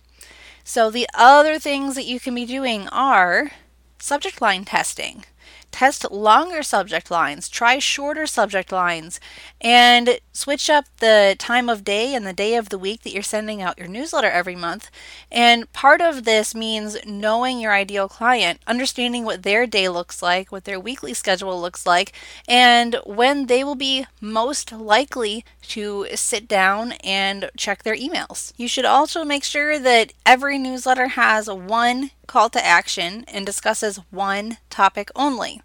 So 0.62 0.90
the 0.90 1.08
other 1.14 1.58
things 1.58 1.94
that 1.94 2.06
you 2.06 2.18
can 2.20 2.34
be 2.34 2.46
doing 2.46 2.88
are 2.88 3.52
subject 3.98 4.40
line 4.40 4.64
testing. 4.64 5.24
Test 5.74 6.08
longer 6.12 6.62
subject 6.62 7.10
lines, 7.10 7.48
try 7.48 7.80
shorter 7.80 8.28
subject 8.28 8.70
lines, 8.70 9.18
and 9.60 10.20
switch 10.32 10.70
up 10.70 10.84
the 11.00 11.34
time 11.36 11.68
of 11.68 11.82
day 11.82 12.14
and 12.14 12.24
the 12.24 12.32
day 12.32 12.54
of 12.54 12.68
the 12.68 12.78
week 12.78 13.02
that 13.02 13.12
you're 13.12 13.24
sending 13.24 13.60
out 13.60 13.76
your 13.76 13.88
newsletter 13.88 14.30
every 14.30 14.54
month. 14.54 14.88
And 15.32 15.70
part 15.72 16.00
of 16.00 16.22
this 16.22 16.54
means 16.54 16.96
knowing 17.04 17.58
your 17.58 17.72
ideal 17.72 18.08
client, 18.08 18.60
understanding 18.68 19.24
what 19.24 19.42
their 19.42 19.66
day 19.66 19.88
looks 19.88 20.22
like, 20.22 20.52
what 20.52 20.62
their 20.62 20.78
weekly 20.78 21.12
schedule 21.12 21.60
looks 21.60 21.84
like, 21.84 22.12
and 22.46 22.94
when 23.04 23.46
they 23.46 23.64
will 23.64 23.74
be 23.74 24.06
most 24.20 24.70
likely 24.70 25.44
to 25.62 26.06
sit 26.14 26.46
down 26.46 26.92
and 27.02 27.50
check 27.56 27.82
their 27.82 27.96
emails. 27.96 28.52
You 28.56 28.68
should 28.68 28.84
also 28.84 29.24
make 29.24 29.42
sure 29.42 29.80
that 29.80 30.12
every 30.24 30.56
newsletter 30.56 31.08
has 31.08 31.50
one 31.50 32.12
call 32.26 32.50
to 32.50 32.64
action 32.64 33.24
and 33.28 33.46
discusses 33.46 34.00
one 34.10 34.58
topic 34.70 35.10
only. 35.14 35.60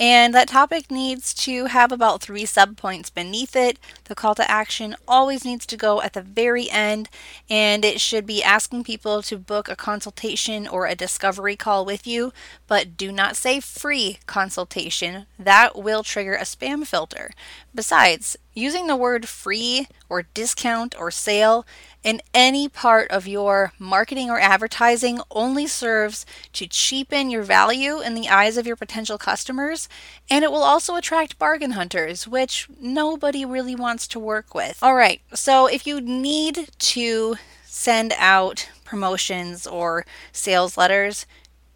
And 0.00 0.34
that 0.34 0.48
topic 0.48 0.90
needs 0.90 1.34
to 1.34 1.66
have 1.66 1.92
about 1.92 2.22
three 2.22 2.44
subpoints 2.44 3.12
beneath 3.12 3.54
it. 3.54 3.78
The 4.04 4.14
call 4.14 4.34
to 4.36 4.50
action 4.50 4.96
always 5.06 5.44
needs 5.44 5.66
to 5.66 5.76
go 5.76 6.00
at 6.00 6.14
the 6.14 6.22
very 6.22 6.70
end, 6.70 7.10
and 7.50 7.84
it 7.84 8.00
should 8.00 8.24
be 8.24 8.42
asking 8.42 8.84
people 8.84 9.20
to 9.22 9.36
book 9.36 9.68
a 9.68 9.76
consultation 9.76 10.66
or 10.66 10.86
a 10.86 10.94
discovery 10.94 11.56
call 11.56 11.84
with 11.84 12.06
you, 12.06 12.32
but 12.66 12.96
do 12.96 13.12
not 13.12 13.36
say 13.36 13.60
free 13.60 14.18
consultation. 14.26 15.26
That 15.38 15.76
will 15.76 16.02
trigger 16.02 16.34
a 16.34 16.42
spam 16.42 16.86
filter. 16.86 17.30
Besides, 17.74 18.38
using 18.54 18.86
the 18.86 18.96
word 18.96 19.28
free 19.28 19.88
or 20.08 20.22
discount 20.34 20.94
or 20.98 21.10
sale 21.10 21.66
in 22.02 22.20
any 22.34 22.68
part 22.68 23.10
of 23.10 23.28
your 23.28 23.72
marketing 23.78 24.30
or 24.30 24.40
advertising 24.40 25.20
only 25.30 25.66
serves 25.66 26.26
to 26.52 26.66
cheapen 26.66 27.30
your 27.30 27.42
value 27.42 28.00
in 28.00 28.14
the 28.14 28.28
eyes 28.28 28.56
of 28.56 28.66
your 28.66 28.76
potential 28.76 29.18
customers, 29.18 29.88
and 30.28 30.44
it 30.44 30.50
will 30.50 30.62
also 30.62 30.96
attract 30.96 31.38
bargain 31.38 31.72
hunters, 31.72 32.26
which 32.26 32.68
nobody 32.80 33.44
really 33.44 33.76
wants 33.76 34.06
to 34.08 34.18
work 34.18 34.54
with. 34.54 34.78
All 34.82 34.94
right, 34.94 35.20
so 35.32 35.66
if 35.66 35.86
you 35.86 36.00
need 36.00 36.70
to 36.78 37.36
send 37.64 38.12
out 38.18 38.68
promotions 38.84 39.66
or 39.66 40.04
sales 40.32 40.76
letters, 40.76 41.24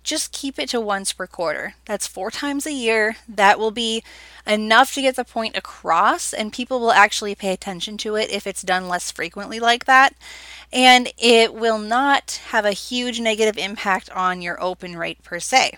just 0.06 0.32
keep 0.32 0.58
it 0.58 0.68
to 0.68 0.80
once 0.80 1.12
per 1.12 1.26
quarter. 1.26 1.75
That's 1.84 2.06
four 2.06 2.30
times 2.30 2.64
a 2.64 2.72
year. 2.72 3.16
That 3.28 3.58
will 3.58 3.72
be 3.72 4.04
enough 4.46 4.94
to 4.94 5.02
get 5.02 5.16
the 5.16 5.25
point 5.25 5.56
across, 5.56 6.32
and 6.32 6.52
people 6.52 6.78
will 6.78 6.92
actually 6.92 7.34
pay 7.34 7.52
attention 7.52 7.98
to 7.98 8.14
it 8.14 8.30
if 8.30 8.46
it's 8.46 8.62
done 8.62 8.88
less 8.88 9.10
frequently 9.10 9.58
like 9.58 9.84
that. 9.86 10.14
And 10.72 11.12
it 11.18 11.52
will 11.52 11.78
not 11.78 12.40
have 12.50 12.64
a 12.64 12.70
huge 12.70 13.20
negative 13.20 13.58
impact 13.58 14.08
on 14.10 14.40
your 14.40 14.62
open 14.62 14.96
rate 14.96 15.22
per 15.25 15.40
se. 15.40 15.76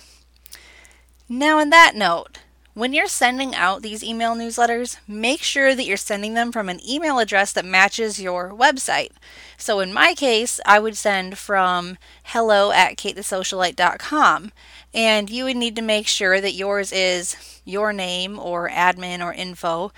Now, 1.27 1.59
on 1.59 1.71
that 1.71 1.95
note, 1.95 2.39
when 2.79 2.93
you're 2.93 3.09
sending 3.09 3.57
out 3.57 3.83
these 3.83 4.05
email 4.05 4.37
newsletters, 4.37 4.99
make 5.09 5.43
sure 5.43 5.75
that 5.75 5.85
you're 5.85 5.97
sending 5.97 6.35
them 6.35 6.53
from 6.53 6.69
an 6.69 6.79
email 6.89 7.19
address 7.19 7.53
that 7.53 7.65
matches 7.65 8.21
your 8.21 8.51
website. 8.51 9.11
So 9.57 9.81
in 9.81 9.93
my 9.93 10.15
case, 10.15 10.61
I 10.65 10.79
would 10.79 10.97
send 10.97 11.39
from 11.39 11.99
hello 12.23 12.71
at 12.71 12.97
katethesocialite.com. 12.97 14.53
And 14.95 15.29
you 15.29 15.45
would 15.45 15.57
need 15.57 15.75
to 15.75 15.83
make 15.83 16.07
sure 16.07 16.41
that 16.41 16.55
yours 16.55 16.93
is 16.93 17.61
your 17.65 17.93
name 17.93 18.39
or 18.39 18.69
admin 18.69 19.25
or 19.25 19.33
info 19.33 19.91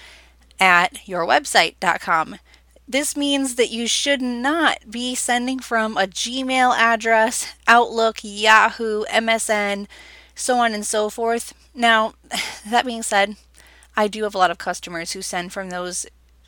at 0.59 0.95
yourwebsite.com. 1.07 2.37
This 2.89 3.15
means 3.15 3.57
that 3.57 3.71
you 3.71 3.87
should 3.87 4.23
not 4.23 4.91
be 4.91 5.15
sending 5.15 5.59
from 5.59 5.99
a 5.99 6.07
Gmail 6.07 6.75
address, 6.75 7.53
Outlook, 7.69 8.21
Yahoo, 8.23 9.05
MSN, 9.05 9.87
so 10.41 10.59
on 10.59 10.73
and 10.73 10.87
so 10.87 11.11
forth. 11.11 11.55
Now, 11.75 12.15
that 12.69 12.87
being 12.87 13.03
said, 13.03 13.37
I 13.97 14.09
do 14.09 14.25
have 14.25 14.35
a 14.35 14.39
lot 14.39 14.51
of 14.51 14.59
customers 14.59 15.13
who 15.13 15.23
send 15.23 15.53
from 15.53 15.71
those 15.71 16.07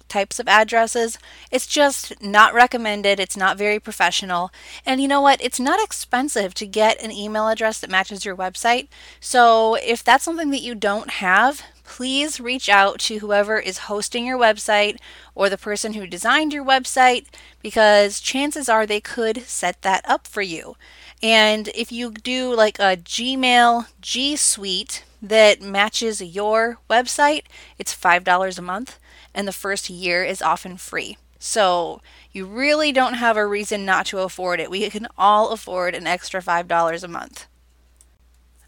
types 0.09 0.39
of 0.39 0.47
addresses. 0.47 1.19
It's 1.51 1.67
just 1.67 2.23
not 2.23 2.53
recommended. 2.53 3.19
It's 3.19 3.37
not 3.37 3.57
very 3.57 3.81
professional. 3.81 4.51
And 4.85 5.01
you 5.01 5.09
know 5.09 5.23
what? 5.23 5.43
It's 5.43 5.59
not 5.59 5.83
expensive 5.83 6.53
to 6.55 6.67
get 6.67 7.03
an 7.03 7.11
email 7.11 7.49
address 7.49 7.81
that 7.81 7.91
matches 7.91 8.25
your 8.25 8.37
website. 8.37 8.89
So 9.21 9.77
if 9.77 10.05
that's 10.05 10.25
something 10.25 10.51
that 10.51 10.61
you 10.61 10.75
don't 10.75 11.11
have, 11.11 11.63
please 11.83 12.41
reach 12.41 12.69
out 12.69 12.99
to 13.01 13.19
whoever 13.19 13.59
is 13.59 13.79
hosting 13.79 14.27
your 14.27 14.39
website 14.39 14.99
or 15.35 15.49
the 15.49 15.59
person 15.59 15.95
who 15.95 16.07
designed 16.07 16.53
your 16.53 16.65
website 16.65 17.27
because 17.63 18.21
chances 18.21 18.69
are 18.69 18.87
they 18.87 19.01
could 19.01 19.43
set 19.43 19.81
that 19.83 20.05
up 20.07 20.27
for 20.27 20.43
you. 20.43 20.77
And 21.23 21.69
if 21.69 21.93
you 21.93 22.11
do 22.11 22.53
like 22.55 22.79
a 22.79 22.97
Gmail 22.97 23.87
G 24.01 24.35
Suite 24.35 25.05
that 25.23 25.63
matches 25.63 26.21
your 26.21 26.79
website, 26.91 27.45
it's 27.79 27.95
$5 27.95 28.59
a 28.59 28.63
month, 28.63 28.99
and 29.33 29.47
the 29.47 29.53
first 29.53 29.89
year 29.89 30.25
is 30.25 30.43
often 30.43 30.77
free. 30.77 31.17
So 31.39 32.01
you 32.33 32.45
really 32.45 32.93
don't 32.93 33.15
have 33.15 33.37
a 33.37 33.47
reason 33.47 33.85
not 33.85 34.07
to 34.07 34.19
afford 34.19 34.59
it. 34.59 34.71
We 34.71 34.89
can 34.91 35.07
all 35.17 35.51
afford 35.51 35.95
an 35.95 36.07
extra 36.07 36.41
$5 36.43 37.05
a 37.05 37.09
month. 37.09 37.47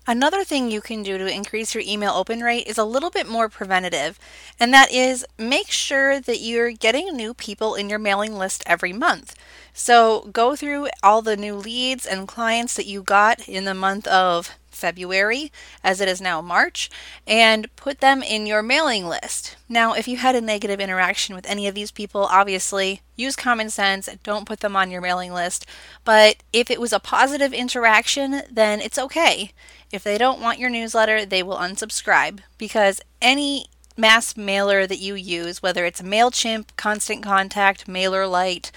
Another 0.07 0.45
thing 0.45 0.71
you 0.71 0.83
can 0.83 1.03
do 1.03 1.17
to 1.17 1.27
increase 1.27 1.75
your 1.75 1.83
email 1.87 2.13
open 2.13 2.41
rate 2.41 2.67
is 2.67 2.77
a 2.77 2.85
little 2.85 3.09
bit 3.09 3.27
more 3.27 3.49
preventative, 3.49 4.19
and 4.61 4.73
that 4.75 4.93
is 4.93 5.25
make 5.39 5.71
sure 5.71 6.21
that 6.21 6.41
you're 6.41 6.73
getting 6.73 7.17
new 7.17 7.33
people 7.33 7.75
in 7.75 7.89
your 7.89 7.99
mailing 7.99 8.35
list 8.35 8.63
every 8.67 8.93
month. 8.93 9.35
So 9.77 10.31
go 10.33 10.55
through 10.55 10.89
all 11.03 11.21
the 11.21 11.37
new 11.37 11.57
leads 11.57 12.07
and 12.07 12.29
clients 12.29 12.75
that 12.75 12.87
you 12.87 13.03
got 13.03 13.47
in 13.49 13.65
the 13.65 13.75
month 13.75 14.07
of 14.07 14.57
February, 14.71 15.51
as 15.83 16.01
it 16.01 16.09
is 16.09 16.21
now 16.21 16.41
March, 16.41 16.89
and 17.27 17.75
put 17.75 18.01
them 18.01 18.23
in 18.23 18.47
your 18.47 18.63
mailing 18.63 19.07
list. 19.07 19.57
Now, 19.69 19.95
if 19.95 20.07
you 20.07 20.17
had 20.19 20.37
a 20.37 20.41
negative 20.41 20.81
interaction 20.81 21.35
with 21.35 21.49
any 21.49 21.67
of 21.67 21.75
these 21.75 21.91
people, 21.91 22.23
obviously 22.23 23.03
use 23.17 23.35
common 23.35 23.69
sense, 23.69 24.09
don't 24.23 24.47
put 24.47 24.61
them 24.61 24.77
on 24.77 24.91
your 24.91 25.01
mailing 25.01 25.33
list. 25.33 25.67
But 26.05 26.37
if 26.53 26.71
it 26.71 26.81
was 26.81 26.93
a 26.93 27.01
positive 27.01 27.53
interaction, 27.53 28.43
then 28.51 28.81
it's 28.81 28.99
okay. 28.99 29.51
If 29.93 30.05
they 30.05 30.19
don't 30.19 30.41
want 30.41 30.59
your 30.61 30.71
newsletter, 30.71 31.27
they 31.27 31.43
will 31.43 31.57
unsubscribe 31.57 32.41
because 32.59 33.01
any 33.21 33.67
mass 33.97 34.37
mailer 34.37 34.87
that 34.87 34.99
you 34.99 35.15
use, 35.15 35.63
whether 35.63 35.85
it's 35.85 36.03
MailChimp, 36.03 36.67
Constant 36.77 37.23
Contact, 37.23 37.87
MailerLite, 37.87 38.71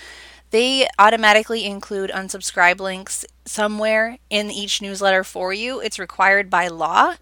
they 0.52 0.88
automatically 0.98 1.66
include 1.66 2.10
unsubscribe 2.12 2.80
links 2.80 3.26
somewhere 3.46 4.18
in 4.30 4.50
each 4.50 4.82
newsletter 4.82 5.24
for 5.24 5.54
you. 5.54 5.80
It's 5.80 6.00
required 6.00 6.50
by 6.50 6.68
law. 6.68 7.16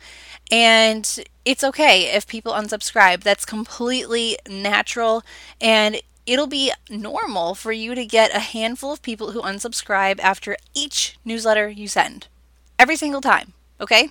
And 0.52 1.24
it's 1.44 1.64
okay 1.64 2.14
if 2.16 2.28
people 2.28 2.54
unsubscribe. 2.54 3.24
That's 3.24 3.46
completely 3.46 4.38
natural. 4.48 5.24
And 5.60 6.02
it'll 6.26 6.48
be 6.48 6.72
normal 6.90 7.56
for 7.56 7.72
you 7.72 7.96
to 7.96 8.06
get 8.06 8.36
a 8.36 8.40
handful 8.40 8.92
of 8.92 9.02
people 9.02 9.32
who 9.32 9.42
unsubscribe 9.42 10.20
after 10.20 10.58
each 10.74 11.18
newsletter 11.26 11.68
you 11.68 11.88
send. 11.88 12.28
Every 12.78 12.96
single 12.96 13.22
time. 13.22 13.54
Okay? 13.82 14.10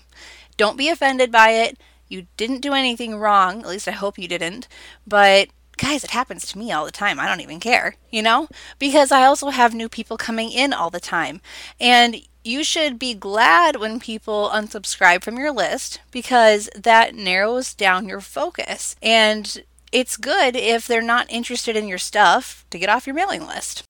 Don't 0.57 0.79
be 0.79 0.89
offended 0.89 1.31
by 1.31 1.51
it. 1.51 1.79
You 2.09 2.27
didn't 2.37 2.61
do 2.61 2.75
anything 2.75 3.17
wrong. 3.17 3.61
At 3.61 3.69
least 3.69 3.89
I 3.89 3.93
hope 3.93 4.19
you 4.19 4.29
didn't. 4.29 4.69
But 5.07 5.49
guys, 5.77 6.05
it 6.05 6.11
happens 6.11 6.47
to 6.47 6.59
me 6.59 6.73
all 6.73 6.85
the 6.85 6.91
time. 6.91 7.19
I 7.19 7.27
don't 7.27 7.41
even 7.41 7.61
care, 7.61 7.97
you 8.11 8.23
know? 8.23 8.49
Because 8.79 9.13
I 9.13 9.25
also 9.25 9.51
have 9.51 9.75
new 9.75 9.89
people 9.89 10.17
coming 10.17 10.51
in 10.51 10.73
all 10.73 10.91
the 10.91 11.01
time. 11.01 11.41
And 11.81 12.23
you 12.45 12.63
should 12.63 12.99
be 12.99 13.15
glad 13.15 13.77
when 13.77 13.99
people 13.99 14.51
unsubscribe 14.53 15.23
from 15.23 15.39
your 15.39 15.51
list 15.51 16.01
because 16.11 16.69
that 16.75 17.15
narrows 17.15 17.75
down 17.75 18.09
your 18.09 18.21
focus. 18.21 18.97
And 19.03 19.65
it's 19.93 20.17
good 20.17 20.57
if 20.57 20.87
they're 20.87 21.01
not 21.01 21.31
interested 21.31 21.77
in 21.77 21.89
your 21.89 21.99
stuff 21.99 22.67
to 22.71 22.79
get 22.79 22.89
off 22.89 23.07
your 23.07 23.17
mailing 23.17 23.47
list. 23.47 23.85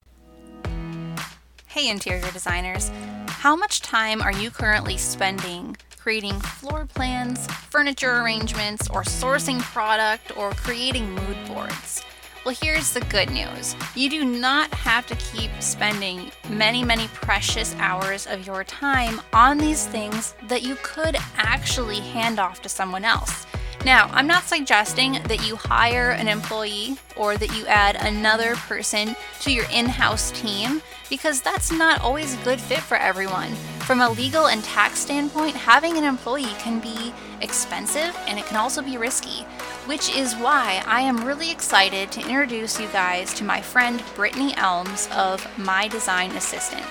Hey, 1.67 1.89
interior 1.89 2.31
designers. 2.31 2.89
How 3.27 3.55
much 3.55 3.81
time 3.81 4.21
are 4.21 4.31
you 4.31 4.49
currently 4.49 4.97
spending 4.97 5.75
creating 6.05 6.39
floor 6.39 6.85
plans, 6.85 7.47
furniture 7.71 8.21
arrangements, 8.21 8.87
or 8.91 9.01
sourcing 9.01 9.59
product, 9.59 10.37
or 10.37 10.51
creating 10.51 11.09
mood 11.15 11.35
boards? 11.47 12.03
Well, 12.45 12.53
here's 12.61 12.93
the 12.93 13.01
good 13.05 13.31
news. 13.31 13.75
You 13.95 14.11
do 14.11 14.23
not 14.23 14.71
have 14.75 15.07
to 15.07 15.15
keep 15.15 15.49
spending 15.59 16.29
many, 16.47 16.83
many 16.83 17.07
precious 17.07 17.73
hours 17.79 18.27
of 18.27 18.45
your 18.45 18.63
time 18.63 19.19
on 19.33 19.57
these 19.57 19.87
things 19.87 20.35
that 20.47 20.61
you 20.61 20.77
could 20.83 21.17
actually 21.37 22.01
hand 22.01 22.37
off 22.37 22.61
to 22.61 22.69
someone 22.69 23.03
else. 23.03 23.47
Now, 23.85 24.09
I'm 24.13 24.25
not 24.25 24.45
suggesting 24.45 25.19
that 25.27 25.47
you 25.47 25.57
hire 25.57 26.09
an 26.09 26.27
employee 26.27 26.97
or 27.15 27.37
that 27.37 27.55
you 27.55 27.67
add 27.67 27.95
another 27.97 28.55
person 28.55 29.15
to 29.41 29.51
your 29.51 29.65
in 29.71 29.85
house 29.85 30.31
team 30.31 30.81
because 31.07 31.39
that's 31.39 31.71
not 31.71 32.01
always 32.01 32.33
a 32.33 32.43
good 32.43 32.59
fit 32.59 32.79
for 32.79 32.97
everyone. 32.97 33.51
From 33.81 34.01
a 34.01 34.09
legal 34.09 34.47
and 34.47 34.63
tax 34.63 34.97
standpoint, 34.97 35.55
having 35.55 35.99
an 35.99 36.03
employee 36.03 36.55
can 36.57 36.79
be 36.79 37.13
expensive 37.41 38.17
and 38.27 38.39
it 38.39 38.47
can 38.47 38.57
also 38.57 38.81
be 38.81 38.97
risky, 38.97 39.43
which 39.85 40.09
is 40.17 40.33
why 40.33 40.81
I 40.87 41.01
am 41.01 41.23
really 41.23 41.51
excited 41.51 42.11
to 42.13 42.21
introduce 42.21 42.79
you 42.79 42.87
guys 42.87 43.35
to 43.35 43.43
my 43.43 43.61
friend 43.61 44.01
Brittany 44.15 44.55
Elms 44.57 45.07
of 45.13 45.47
My 45.59 45.87
Design 45.89 46.31
Assistant. 46.31 46.85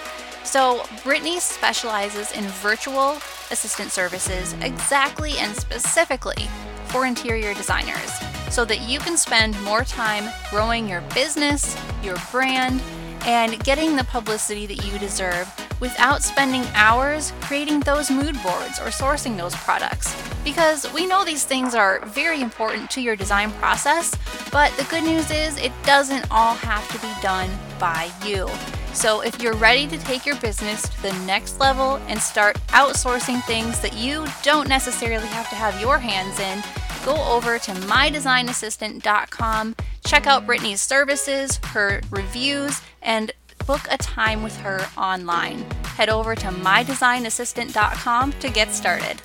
So, 0.44 0.84
Brittany 1.02 1.40
specializes 1.40 2.30
in 2.30 2.44
virtual 2.44 3.16
assistant 3.50 3.90
services 3.90 4.54
exactly 4.60 5.32
and 5.38 5.56
specifically 5.56 6.46
for 6.94 7.06
interior 7.06 7.52
designers 7.54 8.12
so 8.50 8.64
that 8.64 8.82
you 8.82 9.00
can 9.00 9.16
spend 9.16 9.60
more 9.62 9.82
time 9.82 10.32
growing 10.48 10.88
your 10.88 11.00
business, 11.12 11.76
your 12.04 12.14
brand, 12.30 12.80
and 13.24 13.58
getting 13.64 13.96
the 13.96 14.04
publicity 14.04 14.64
that 14.64 14.86
you 14.86 14.96
deserve 15.00 15.52
without 15.80 16.22
spending 16.22 16.62
hours 16.74 17.32
creating 17.40 17.80
those 17.80 18.12
mood 18.12 18.40
boards 18.44 18.78
or 18.78 18.90
sourcing 18.90 19.36
those 19.36 19.56
products. 19.56 20.14
Because 20.44 20.90
we 20.92 21.04
know 21.04 21.24
these 21.24 21.44
things 21.44 21.74
are 21.74 21.98
very 22.06 22.40
important 22.40 22.88
to 22.90 23.00
your 23.00 23.16
design 23.16 23.50
process, 23.54 24.14
but 24.52 24.70
the 24.76 24.84
good 24.84 25.02
news 25.02 25.32
is 25.32 25.56
it 25.56 25.72
doesn't 25.82 26.24
all 26.30 26.54
have 26.54 26.86
to 26.92 26.98
be 27.04 27.12
done 27.20 27.50
by 27.80 28.08
you. 28.24 28.48
So, 28.92 29.22
if 29.22 29.42
you're 29.42 29.56
ready 29.56 29.88
to 29.88 29.98
take 29.98 30.24
your 30.24 30.36
business 30.36 30.88
to 30.88 31.02
the 31.02 31.12
next 31.26 31.58
level 31.58 31.96
and 32.06 32.20
start 32.20 32.56
outsourcing 32.68 33.42
things 33.42 33.80
that 33.80 33.94
you 33.94 34.24
don't 34.44 34.68
necessarily 34.68 35.26
have 35.26 35.50
to 35.50 35.56
have 35.56 35.80
your 35.80 35.98
hands 35.98 36.38
in, 36.38 36.62
go 37.04 37.14
over 37.30 37.58
to 37.58 37.72
mydesignassistant.com, 37.72 39.76
check 40.06 40.26
out 40.26 40.46
Brittany's 40.46 40.80
services, 40.80 41.58
her 41.64 42.00
reviews, 42.10 42.80
and 43.02 43.32
book 43.66 43.82
a 43.90 43.98
time 43.98 44.42
with 44.42 44.56
her 44.58 44.80
online. 44.96 45.58
Head 45.96 46.08
over 46.08 46.34
to 46.34 46.48
mydesignassistant.com 46.48 48.32
to 48.32 48.50
get 48.50 48.70
started. 48.70 49.20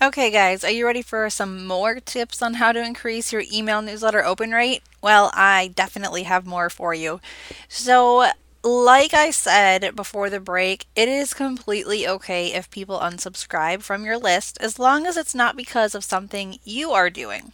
Okay, 0.00 0.30
guys, 0.30 0.62
are 0.62 0.70
you 0.70 0.86
ready 0.86 1.02
for 1.02 1.28
some 1.28 1.66
more 1.66 1.98
tips 1.98 2.40
on 2.40 2.54
how 2.54 2.70
to 2.70 2.84
increase 2.84 3.32
your 3.32 3.42
email 3.52 3.82
newsletter 3.82 4.24
open 4.24 4.52
rate? 4.52 4.84
Well, 5.02 5.32
I 5.34 5.72
definitely 5.74 6.22
have 6.22 6.46
more 6.46 6.70
for 6.70 6.94
you. 6.94 7.20
So, 7.68 8.30
like 8.68 9.14
I 9.14 9.30
said 9.30 9.96
before 9.96 10.28
the 10.28 10.40
break, 10.40 10.86
it 10.94 11.08
is 11.08 11.32
completely 11.32 12.06
okay 12.06 12.52
if 12.52 12.70
people 12.70 12.98
unsubscribe 12.98 13.82
from 13.82 14.04
your 14.04 14.18
list 14.18 14.58
as 14.60 14.78
long 14.78 15.06
as 15.06 15.16
it's 15.16 15.34
not 15.34 15.56
because 15.56 15.94
of 15.94 16.04
something 16.04 16.58
you 16.64 16.90
are 16.90 17.08
doing. 17.08 17.52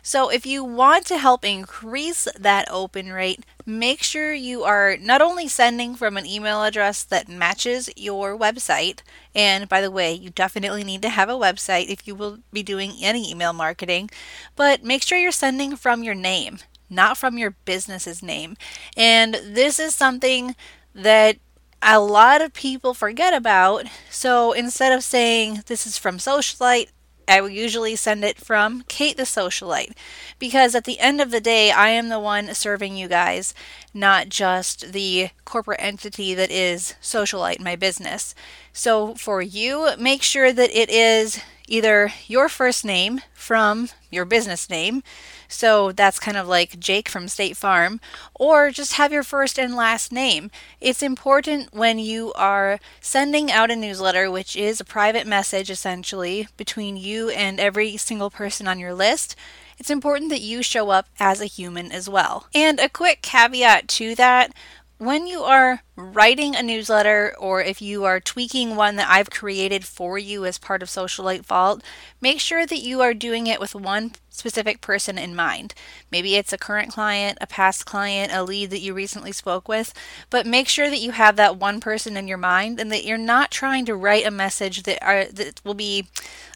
So, 0.00 0.30
if 0.30 0.46
you 0.46 0.64
want 0.64 1.04
to 1.06 1.18
help 1.18 1.44
increase 1.44 2.28
that 2.38 2.66
open 2.70 3.12
rate, 3.12 3.44
make 3.66 4.02
sure 4.02 4.32
you 4.32 4.62
are 4.62 4.96
not 4.96 5.20
only 5.20 5.48
sending 5.48 5.94
from 5.96 6.16
an 6.16 6.24
email 6.24 6.62
address 6.62 7.02
that 7.02 7.28
matches 7.28 7.90
your 7.94 8.38
website, 8.38 9.00
and 9.34 9.68
by 9.68 9.82
the 9.82 9.90
way, 9.90 10.14
you 10.14 10.30
definitely 10.30 10.84
need 10.84 11.02
to 11.02 11.10
have 11.10 11.28
a 11.28 11.32
website 11.32 11.88
if 11.88 12.06
you 12.06 12.14
will 12.14 12.38
be 12.52 12.62
doing 12.62 12.94
any 13.02 13.30
email 13.30 13.52
marketing, 13.52 14.08
but 14.56 14.82
make 14.82 15.02
sure 15.02 15.18
you're 15.18 15.32
sending 15.32 15.76
from 15.76 16.02
your 16.02 16.14
name 16.14 16.60
not 16.90 17.16
from 17.16 17.38
your 17.38 17.56
business's 17.64 18.22
name. 18.22 18.56
And 18.96 19.34
this 19.34 19.78
is 19.78 19.94
something 19.94 20.56
that 20.94 21.38
a 21.82 22.00
lot 22.00 22.40
of 22.40 22.52
people 22.52 22.94
forget 22.94 23.32
about. 23.32 23.86
So 24.10 24.52
instead 24.52 24.92
of 24.92 25.04
saying 25.04 25.62
this 25.66 25.86
is 25.86 25.98
from 25.98 26.18
Socialite, 26.18 26.88
I 27.28 27.42
will 27.42 27.50
usually 27.50 27.94
send 27.94 28.24
it 28.24 28.38
from 28.38 28.84
Kate 28.88 29.18
the 29.18 29.24
Socialite 29.24 29.92
because 30.38 30.74
at 30.74 30.84
the 30.84 30.98
end 30.98 31.20
of 31.20 31.30
the 31.30 31.42
day, 31.42 31.70
I 31.70 31.90
am 31.90 32.08
the 32.08 32.18
one 32.18 32.54
serving 32.54 32.96
you 32.96 33.06
guys, 33.06 33.52
not 33.92 34.30
just 34.30 34.92
the 34.92 35.28
corporate 35.44 35.80
entity 35.82 36.32
that 36.34 36.50
is 36.50 36.94
Socialite, 37.02 37.60
my 37.60 37.76
business. 37.76 38.34
So 38.72 39.14
for 39.14 39.42
you, 39.42 39.90
make 39.98 40.22
sure 40.22 40.54
that 40.54 40.70
it 40.70 40.88
is 40.88 41.40
either 41.68 42.12
your 42.26 42.48
first 42.48 42.84
name 42.84 43.20
from 43.34 43.88
your 44.10 44.24
business 44.24 44.68
name 44.68 45.02
so 45.48 45.92
that's 45.92 46.20
kind 46.20 46.36
of 46.36 46.46
like 46.46 46.78
Jake 46.78 47.08
from 47.08 47.26
State 47.26 47.56
Farm, 47.56 48.00
or 48.34 48.70
just 48.70 48.94
have 48.94 49.12
your 49.12 49.22
first 49.22 49.58
and 49.58 49.74
last 49.74 50.12
name. 50.12 50.50
It's 50.78 51.02
important 51.02 51.72
when 51.72 51.98
you 51.98 52.32
are 52.34 52.78
sending 53.00 53.50
out 53.50 53.70
a 53.70 53.76
newsletter, 53.76 54.30
which 54.30 54.54
is 54.54 54.78
a 54.78 54.84
private 54.84 55.26
message 55.26 55.70
essentially 55.70 56.46
between 56.58 56.98
you 56.98 57.30
and 57.30 57.58
every 57.58 57.96
single 57.96 58.30
person 58.30 58.68
on 58.68 58.78
your 58.78 58.94
list. 58.94 59.34
It's 59.78 59.90
important 59.90 60.30
that 60.30 60.42
you 60.42 60.62
show 60.62 60.90
up 60.90 61.08
as 61.18 61.40
a 61.40 61.46
human 61.46 61.90
as 61.90 62.08
well. 62.08 62.46
And 62.54 62.78
a 62.78 62.88
quick 62.88 63.22
caveat 63.22 63.88
to 63.88 64.14
that 64.16 64.52
when 64.98 65.26
you 65.26 65.42
are 65.42 65.82
writing 65.98 66.54
a 66.54 66.62
newsletter 66.62 67.34
or 67.40 67.60
if 67.60 67.82
you 67.82 68.04
are 68.04 68.20
tweaking 68.20 68.76
one 68.76 68.94
that 68.94 69.10
I've 69.10 69.30
created 69.30 69.84
for 69.84 70.16
you 70.16 70.44
as 70.44 70.56
part 70.56 70.80
of 70.80 70.88
Socialite 70.88 71.44
Vault, 71.44 71.82
make 72.20 72.38
sure 72.38 72.64
that 72.64 72.78
you 72.78 73.00
are 73.00 73.12
doing 73.12 73.48
it 73.48 73.58
with 73.58 73.74
one 73.74 74.12
specific 74.30 74.80
person 74.80 75.18
in 75.18 75.34
mind. 75.34 75.74
Maybe 76.12 76.36
it's 76.36 76.52
a 76.52 76.58
current 76.58 76.92
client, 76.92 77.38
a 77.40 77.46
past 77.48 77.84
client, 77.84 78.32
a 78.32 78.44
lead 78.44 78.70
that 78.70 78.80
you 78.80 78.94
recently 78.94 79.32
spoke 79.32 79.66
with, 79.66 79.92
but 80.30 80.46
make 80.46 80.68
sure 80.68 80.88
that 80.88 81.00
you 81.00 81.10
have 81.10 81.34
that 81.36 81.56
one 81.56 81.80
person 81.80 82.16
in 82.16 82.28
your 82.28 82.38
mind 82.38 82.78
and 82.78 82.92
that 82.92 83.04
you're 83.04 83.18
not 83.18 83.50
trying 83.50 83.84
to 83.86 83.96
write 83.96 84.24
a 84.24 84.30
message 84.30 84.84
that 84.84 85.02
are 85.04 85.24
that 85.24 85.60
will 85.64 85.74
be 85.74 86.06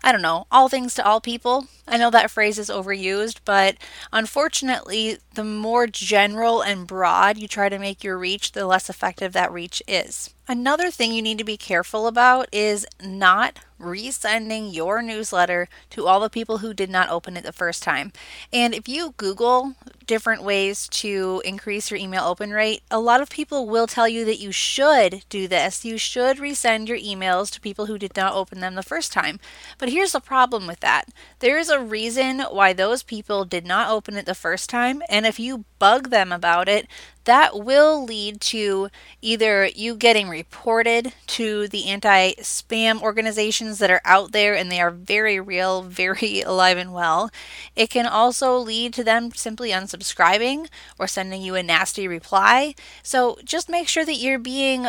I 0.05 0.11
don't 0.11 0.23
know, 0.23 0.47
all 0.51 0.69
things 0.69 0.95
to 0.95 1.07
all 1.07 1.21
people. 1.21 1.67
I 1.87 1.97
know 1.97 2.11
that 2.11 2.31
phrase 2.31 2.59
is 2.59 2.71
overused, 2.71 3.39
but 3.45 3.77
unfortunately, 4.13 5.19
the 5.35 5.45
more 5.45 5.87
general 5.87 6.61
and 6.61 6.87
broad 6.87 7.39
you 7.39 7.47
try 7.47 7.69
to 7.69 7.79
make 7.79 8.03
your 8.03 8.19
reach, 8.19 8.53
the 8.53 8.67
less 8.67 8.91
effective 8.91 9.32
that 9.33 9.53
reach 9.53 9.83
is. 9.87 10.35
Another 10.49 10.91
thing 10.91 11.13
you 11.13 11.23
need 11.23 11.39
to 11.39 11.45
be 11.45 11.57
careful 11.57 12.07
about 12.07 12.49
is 12.53 12.87
not 13.03 13.59
resending 13.83 14.73
your 14.73 15.03
newsletter 15.03 15.69
to 15.91 16.07
all 16.07 16.21
the 16.21 16.31
people 16.31 16.59
who 16.59 16.73
did 16.73 16.89
not 16.89 17.11
open 17.11 17.37
it 17.37 17.45
the 17.45 17.53
first 17.53 17.83
time. 17.83 18.13
And 18.53 18.75
if 18.75 18.89
you 18.89 19.15
Google 19.17 19.75
different 20.07 20.43
ways 20.43 20.89
to 20.89 21.43
increase 21.45 21.91
your 21.91 21.99
email 21.99 22.25
open 22.25 22.51
rate, 22.51 22.83
a 22.91 23.01
lot 23.01 23.21
of 23.21 23.31
people 23.31 23.67
will 23.67 23.87
tell 23.87 24.09
you 24.09 24.25
that 24.25 24.41
you 24.41 24.53
should 24.53 25.25
do 25.29 25.49
this. 25.49 25.85
You 25.85 25.99
should 25.99 26.39
resend 26.39 26.89
your 26.89 26.99
emails 26.99 27.51
to 27.53 27.61
people 27.61 27.87
who 27.87 27.99
did 27.99 28.17
not 28.17 28.35
open 28.35 28.61
them 28.61 28.75
the 28.75 28.83
first 28.83 29.13
time. 29.13 29.41
But 29.79 29.89
here's 29.89 30.13
the 30.13 30.21
problem 30.21 30.67
with 30.67 30.81
that 30.81 31.09
there 31.41 31.59
is 31.59 31.69
a 31.69 31.81
reason 31.81 32.41
why 32.41 32.73
those 32.73 33.03
people 33.03 33.45
did 33.45 33.67
not 33.67 33.91
open 33.91 34.17
it 34.17 34.27
the 34.27 34.35
first 34.35 34.69
time. 34.71 35.03
And 35.09 35.27
if 35.27 35.41
you 35.41 35.65
bug 35.79 36.11
them 36.11 36.31
about 36.31 36.69
it, 36.69 36.87
that 37.25 37.59
will 37.59 38.05
lead 38.05 38.41
to 38.41 38.89
either 39.21 39.67
you 39.67 39.95
getting 39.95 40.29
reported 40.29 41.13
to 41.29 41.69
the 41.69 41.89
anti 41.89 42.33
spam 42.35 43.01
organizations 43.01 43.72
that 43.79 43.91
are 43.91 44.01
out 44.05 44.33
there 44.33 44.55
and 44.55 44.71
they 44.71 44.81
are 44.81 44.91
very 44.91 45.39
real, 45.41 45.83
very 45.83 46.41
alive 46.47 46.79
and 46.79 46.93
well. 46.93 47.31
It 47.77 47.91
can 47.91 48.07
also 48.07 48.59
lead 48.59 48.93
to 48.95 49.05
them 49.05 49.33
simply 49.33 49.71
unsubscribing 49.71 50.69
or 50.99 51.07
sending 51.07 51.43
you 51.43 51.55
a 51.55 51.63
nasty 51.63 52.09
reply. 52.09 52.75
So 53.03 53.39
just 53.45 53.69
make 53.69 53.89
sure 53.89 54.05
that 54.05 54.17
you're 54.17 54.39
being 54.39 54.87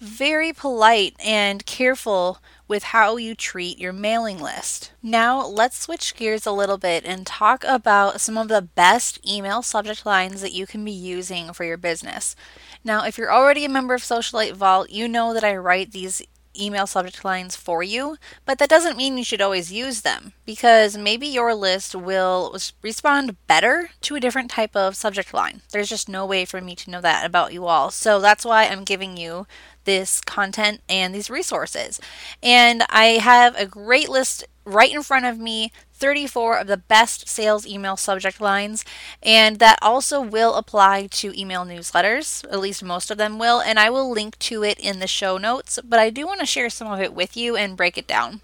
very 0.00 0.52
polite 0.52 1.14
and 1.24 1.64
careful 1.66 2.38
with 2.68 2.84
how 2.84 3.16
you 3.16 3.34
treat 3.34 3.78
your 3.78 3.92
mailing 3.92 4.40
list. 4.40 4.92
Now, 5.02 5.46
let's 5.46 5.78
switch 5.78 6.16
gears 6.16 6.46
a 6.46 6.52
little 6.52 6.78
bit 6.78 7.04
and 7.04 7.26
talk 7.26 7.62
about 7.64 8.20
some 8.20 8.36
of 8.36 8.48
the 8.48 8.62
best 8.62 9.24
email 9.28 9.62
subject 9.62 10.04
lines 10.04 10.40
that 10.40 10.52
you 10.52 10.66
can 10.66 10.84
be 10.84 10.90
using 10.90 11.52
for 11.52 11.64
your 11.64 11.76
business. 11.76 12.34
Now, 12.82 13.04
if 13.04 13.18
you're 13.18 13.32
already 13.32 13.64
a 13.64 13.68
member 13.68 13.94
of 13.94 14.02
Socialite 14.02 14.54
Vault, 14.54 14.90
you 14.90 15.06
know 15.06 15.32
that 15.32 15.44
I 15.44 15.56
write 15.56 15.92
these 15.92 16.22
email 16.62 16.86
subject 16.86 17.24
lines 17.24 17.56
for 17.56 17.82
you, 17.82 18.16
but 18.44 18.58
that 18.58 18.68
doesn't 18.68 18.96
mean 18.96 19.18
you 19.18 19.24
should 19.24 19.40
always 19.40 19.72
use 19.72 20.02
them 20.02 20.32
because 20.44 20.96
maybe 20.96 21.26
your 21.26 21.54
list 21.54 21.94
will 21.94 22.56
respond 22.82 23.36
better 23.46 23.90
to 24.02 24.14
a 24.16 24.20
different 24.20 24.50
type 24.50 24.74
of 24.74 24.96
subject 24.96 25.32
line. 25.34 25.62
There's 25.72 25.88
just 25.88 26.08
no 26.08 26.26
way 26.26 26.44
for 26.44 26.60
me 26.60 26.74
to 26.76 26.90
know 26.90 27.00
that 27.00 27.24
about 27.24 27.52
you 27.52 27.66
all. 27.66 27.90
So 27.90 28.20
that's 28.20 28.44
why 28.44 28.64
I'm 28.64 28.84
giving 28.84 29.16
you 29.16 29.46
this 29.84 30.20
content 30.20 30.82
and 30.88 31.14
these 31.14 31.30
resources. 31.30 32.00
And 32.42 32.82
I 32.90 33.18
have 33.18 33.56
a 33.56 33.66
great 33.66 34.08
list 34.08 34.44
right 34.66 34.92
in 34.92 35.02
front 35.02 35.24
of 35.24 35.38
me 35.38 35.72
34 35.94 36.58
of 36.58 36.66
the 36.66 36.76
best 36.76 37.26
sales 37.28 37.66
email 37.66 37.96
subject 37.96 38.40
lines, 38.40 38.84
and 39.22 39.58
that 39.58 39.78
also 39.80 40.20
will 40.20 40.54
apply 40.54 41.06
to 41.06 41.38
email 41.38 41.64
newsletters. 41.64 42.44
At 42.52 42.60
least 42.60 42.82
most 42.82 43.10
of 43.10 43.16
them 43.16 43.38
will, 43.38 43.60
and 43.60 43.78
I 43.78 43.88
will 43.88 44.10
link 44.10 44.38
to 44.40 44.62
it 44.62 44.78
in 44.78 44.98
the 44.98 45.06
show 45.06 45.38
notes, 45.38 45.78
but 45.82 45.98
I 45.98 46.10
do 46.10 46.26
want 46.26 46.40
to 46.40 46.46
share 46.46 46.68
some 46.68 46.90
of 46.92 47.00
it 47.00 47.14
with 47.14 47.36
you 47.36 47.56
and 47.56 47.76
break 47.76 47.96
it 47.96 48.06
down. 48.06 48.42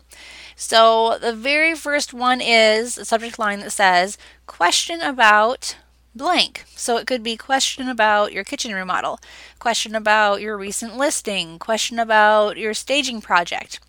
So, 0.56 1.18
the 1.18 1.34
very 1.34 1.74
first 1.74 2.14
one 2.14 2.40
is 2.40 2.96
a 2.96 3.04
subject 3.04 3.38
line 3.38 3.60
that 3.60 3.72
says, 3.72 4.16
Question 4.46 5.00
about 5.00 5.76
blank. 6.14 6.64
So 6.76 6.96
it 6.96 7.06
could 7.06 7.22
be 7.22 7.36
question 7.36 7.88
about 7.88 8.32
your 8.32 8.44
kitchen 8.44 8.74
remodel, 8.74 9.18
question 9.58 9.94
about 9.94 10.40
your 10.40 10.56
recent 10.56 10.96
listing, 10.96 11.58
question 11.58 11.98
about 11.98 12.56
your 12.56 12.74
staging 12.74 13.20
project. 13.20 13.80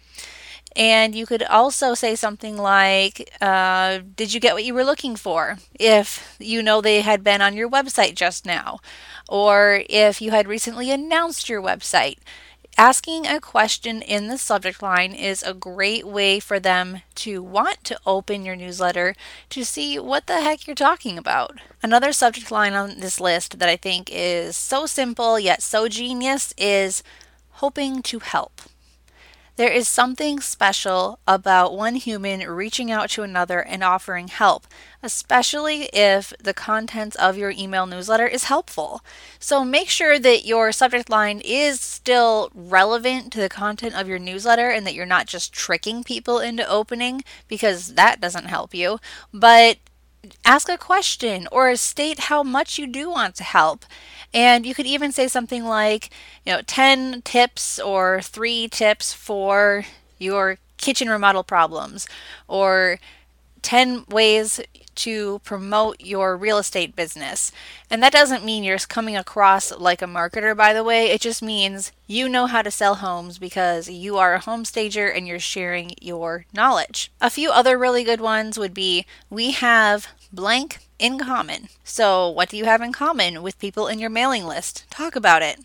And 0.75 1.13
you 1.13 1.25
could 1.25 1.43
also 1.43 1.93
say 1.93 2.15
something 2.15 2.57
like, 2.57 3.31
uh, 3.41 3.99
Did 4.15 4.33
you 4.33 4.39
get 4.39 4.53
what 4.53 4.65
you 4.65 4.73
were 4.73 4.83
looking 4.83 5.15
for? 5.15 5.57
If 5.79 6.35
you 6.39 6.63
know 6.63 6.81
they 6.81 7.01
had 7.01 7.23
been 7.23 7.41
on 7.41 7.55
your 7.55 7.69
website 7.69 8.15
just 8.15 8.45
now, 8.45 8.79
or 9.29 9.83
if 9.89 10.21
you 10.21 10.31
had 10.31 10.47
recently 10.47 10.91
announced 10.91 11.49
your 11.49 11.61
website. 11.61 12.17
Asking 12.75 13.27
a 13.27 13.39
question 13.39 14.01
in 14.01 14.29
the 14.29 14.37
subject 14.39 14.81
line 14.81 15.13
is 15.13 15.43
a 15.43 15.53
great 15.53 16.07
way 16.07 16.39
for 16.39 16.59
them 16.59 17.03
to 17.15 17.43
want 17.43 17.83
to 17.83 17.99
open 18.03 18.43
your 18.43 18.55
newsletter 18.55 19.13
to 19.51 19.63
see 19.63 19.99
what 19.99 20.25
the 20.25 20.41
heck 20.41 20.65
you're 20.65 20.75
talking 20.75 21.19
about. 21.19 21.59
Another 21.83 22.11
subject 22.11 22.49
line 22.49 22.73
on 22.73 22.99
this 22.99 23.19
list 23.19 23.59
that 23.59 23.69
I 23.69 23.75
think 23.75 24.09
is 24.11 24.57
so 24.57 24.87
simple 24.87 25.39
yet 25.39 25.61
so 25.61 25.87
genius 25.87 26.51
is 26.57 27.03
hoping 27.51 28.01
to 28.03 28.17
help. 28.17 28.63
There 29.55 29.71
is 29.71 29.87
something 29.87 30.39
special 30.39 31.19
about 31.27 31.77
one 31.77 31.93
human 31.95 32.39
reaching 32.49 32.89
out 32.89 33.11
to 33.11 33.21
another 33.21 33.59
and 33.59 33.83
offering 33.83 34.27
help, 34.27 34.65
especially 35.03 35.89
if 35.93 36.33
the 36.41 36.55
contents 36.55 37.15
of 37.17 37.37
your 37.37 37.51
email 37.51 37.85
newsletter 37.85 38.25
is 38.25 38.45
helpful. 38.45 39.01
So 39.37 39.63
make 39.63 39.89
sure 39.89 40.17
that 40.17 40.47
your 40.47 40.71
subject 40.71 41.07
line 41.07 41.39
is 41.45 41.79
still 41.79 42.49
relevant 42.55 43.31
to 43.33 43.39
the 43.39 43.49
content 43.49 43.93
of 43.93 44.07
your 44.07 44.17
newsletter 44.17 44.71
and 44.71 44.87
that 44.87 44.95
you're 44.95 45.05
not 45.05 45.27
just 45.27 45.53
tricking 45.53 46.03
people 46.03 46.39
into 46.39 46.67
opening 46.67 47.23
because 47.47 47.93
that 47.93 48.19
doesn't 48.19 48.45
help 48.45 48.73
you, 48.73 48.99
but 49.31 49.77
ask 50.45 50.67
a 50.67 50.77
question 50.77 51.47
or 51.51 51.75
state 51.75 52.21
how 52.21 52.41
much 52.41 52.79
you 52.79 52.87
do 52.87 53.09
want 53.09 53.35
to 53.35 53.43
help. 53.43 53.85
And 54.33 54.65
you 54.65 54.73
could 54.73 54.87
even 54.87 55.11
say 55.11 55.27
something 55.27 55.63
like, 55.63 56.09
you 56.45 56.53
know, 56.53 56.61
10 56.65 57.21
tips 57.21 57.79
or 57.79 58.21
three 58.21 58.67
tips 58.67 59.13
for 59.13 59.85
your 60.17 60.57
kitchen 60.77 61.09
remodel 61.09 61.43
problems, 61.43 62.07
or 62.47 62.99
10 63.61 64.05
ways 64.09 64.59
to 64.95 65.39
promote 65.39 65.99
your 65.99 66.37
real 66.37 66.57
estate 66.57 66.95
business. 66.95 67.51
And 67.89 68.03
that 68.03 68.13
doesn't 68.13 68.45
mean 68.45 68.63
you're 68.63 68.77
coming 68.77 69.15
across 69.15 69.71
like 69.71 70.01
a 70.01 70.05
marketer, 70.05 70.55
by 70.55 70.73
the 70.73 70.83
way. 70.83 71.07
It 71.07 71.21
just 71.21 71.41
means 71.41 71.91
you 72.05 72.29
know 72.29 72.45
how 72.45 72.61
to 72.61 72.69
sell 72.69 72.95
homes 72.95 73.39
because 73.39 73.89
you 73.89 74.17
are 74.17 74.35
a 74.35 74.39
home 74.39 74.65
stager 74.65 75.07
and 75.07 75.27
you're 75.27 75.39
sharing 75.39 75.93
your 76.01 76.45
knowledge. 76.53 77.11
A 77.21 77.29
few 77.29 77.49
other 77.49 77.77
really 77.77 78.03
good 78.03 78.21
ones 78.21 78.59
would 78.59 78.73
be 78.73 79.05
we 79.29 79.51
have 79.51 80.07
blank 80.31 80.79
in 80.99 81.19
common. 81.19 81.69
So, 81.83 82.29
what 82.29 82.49
do 82.49 82.57
you 82.57 82.65
have 82.65 82.81
in 82.81 82.91
common 82.91 83.41
with 83.43 83.59
people 83.59 83.87
in 83.87 83.99
your 83.99 84.09
mailing 84.09 84.45
list? 84.45 84.85
Talk 84.89 85.15
about 85.15 85.41
it. 85.41 85.59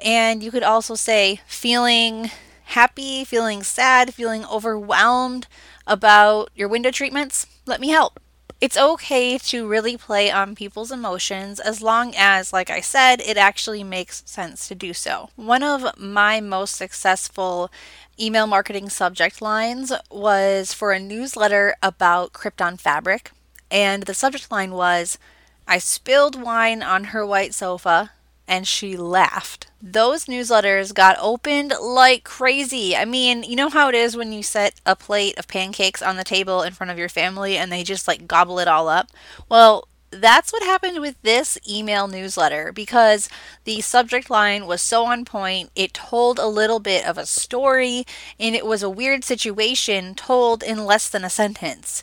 And 0.00 0.42
you 0.42 0.50
could 0.50 0.62
also 0.62 0.94
say 0.94 1.40
feeling 1.46 2.30
happy, 2.66 3.24
feeling 3.24 3.62
sad, 3.62 4.14
feeling 4.14 4.44
overwhelmed 4.44 5.46
about 5.86 6.50
your 6.54 6.68
window 6.68 6.90
treatments. 6.90 7.46
Let 7.66 7.80
me 7.80 7.88
help. 7.88 8.20
It's 8.60 8.76
okay 8.76 9.38
to 9.38 9.68
really 9.68 9.96
play 9.96 10.32
on 10.32 10.56
people's 10.56 10.90
emotions 10.90 11.60
as 11.60 11.80
long 11.80 12.12
as, 12.16 12.52
like 12.52 12.70
I 12.70 12.80
said, 12.80 13.20
it 13.20 13.36
actually 13.36 13.84
makes 13.84 14.22
sense 14.26 14.66
to 14.66 14.74
do 14.74 14.92
so. 14.92 15.30
One 15.36 15.62
of 15.62 15.96
my 15.96 16.40
most 16.40 16.74
successful 16.74 17.70
email 18.18 18.48
marketing 18.48 18.88
subject 18.88 19.40
lines 19.40 19.92
was 20.10 20.72
for 20.74 20.90
a 20.90 20.98
newsletter 20.98 21.76
about 21.82 22.32
Crypton 22.32 22.80
fabric. 22.80 23.30
And 23.70 24.04
the 24.04 24.14
subject 24.14 24.50
line 24.50 24.72
was 24.72 25.18
I 25.66 25.78
spilled 25.78 26.40
wine 26.40 26.82
on 26.82 27.04
her 27.04 27.26
white 27.26 27.54
sofa 27.54 28.12
and 28.48 28.66
she 28.66 28.96
laughed. 28.96 29.66
Those 29.82 30.24
newsletters 30.24 30.94
got 30.94 31.18
opened 31.20 31.74
like 31.80 32.24
crazy. 32.24 32.96
I 32.96 33.04
mean, 33.04 33.42
you 33.42 33.54
know 33.54 33.68
how 33.68 33.88
it 33.90 33.94
is 33.94 34.16
when 34.16 34.32
you 34.32 34.42
set 34.42 34.80
a 34.86 34.96
plate 34.96 35.38
of 35.38 35.46
pancakes 35.46 36.00
on 36.00 36.16
the 36.16 36.24
table 36.24 36.62
in 36.62 36.72
front 36.72 36.90
of 36.90 36.98
your 36.98 37.10
family 37.10 37.58
and 37.58 37.70
they 37.70 37.84
just 37.84 38.08
like 38.08 38.26
gobble 38.26 38.58
it 38.58 38.66
all 38.66 38.88
up? 38.88 39.10
Well, 39.48 39.86
that's 40.10 40.52
what 40.52 40.62
happened 40.62 41.02
with 41.02 41.20
this 41.20 41.58
email 41.68 42.08
newsletter 42.08 42.72
because 42.72 43.28
the 43.64 43.82
subject 43.82 44.30
line 44.30 44.66
was 44.66 44.80
so 44.80 45.04
on 45.04 45.26
point. 45.26 45.70
It 45.76 45.92
told 45.92 46.38
a 46.38 46.46
little 46.46 46.80
bit 46.80 47.06
of 47.06 47.18
a 47.18 47.26
story 47.26 48.06
and 48.40 48.54
it 48.54 48.64
was 48.64 48.82
a 48.82 48.88
weird 48.88 49.22
situation 49.22 50.14
told 50.14 50.62
in 50.62 50.86
less 50.86 51.10
than 51.10 51.24
a 51.24 51.30
sentence 51.30 52.02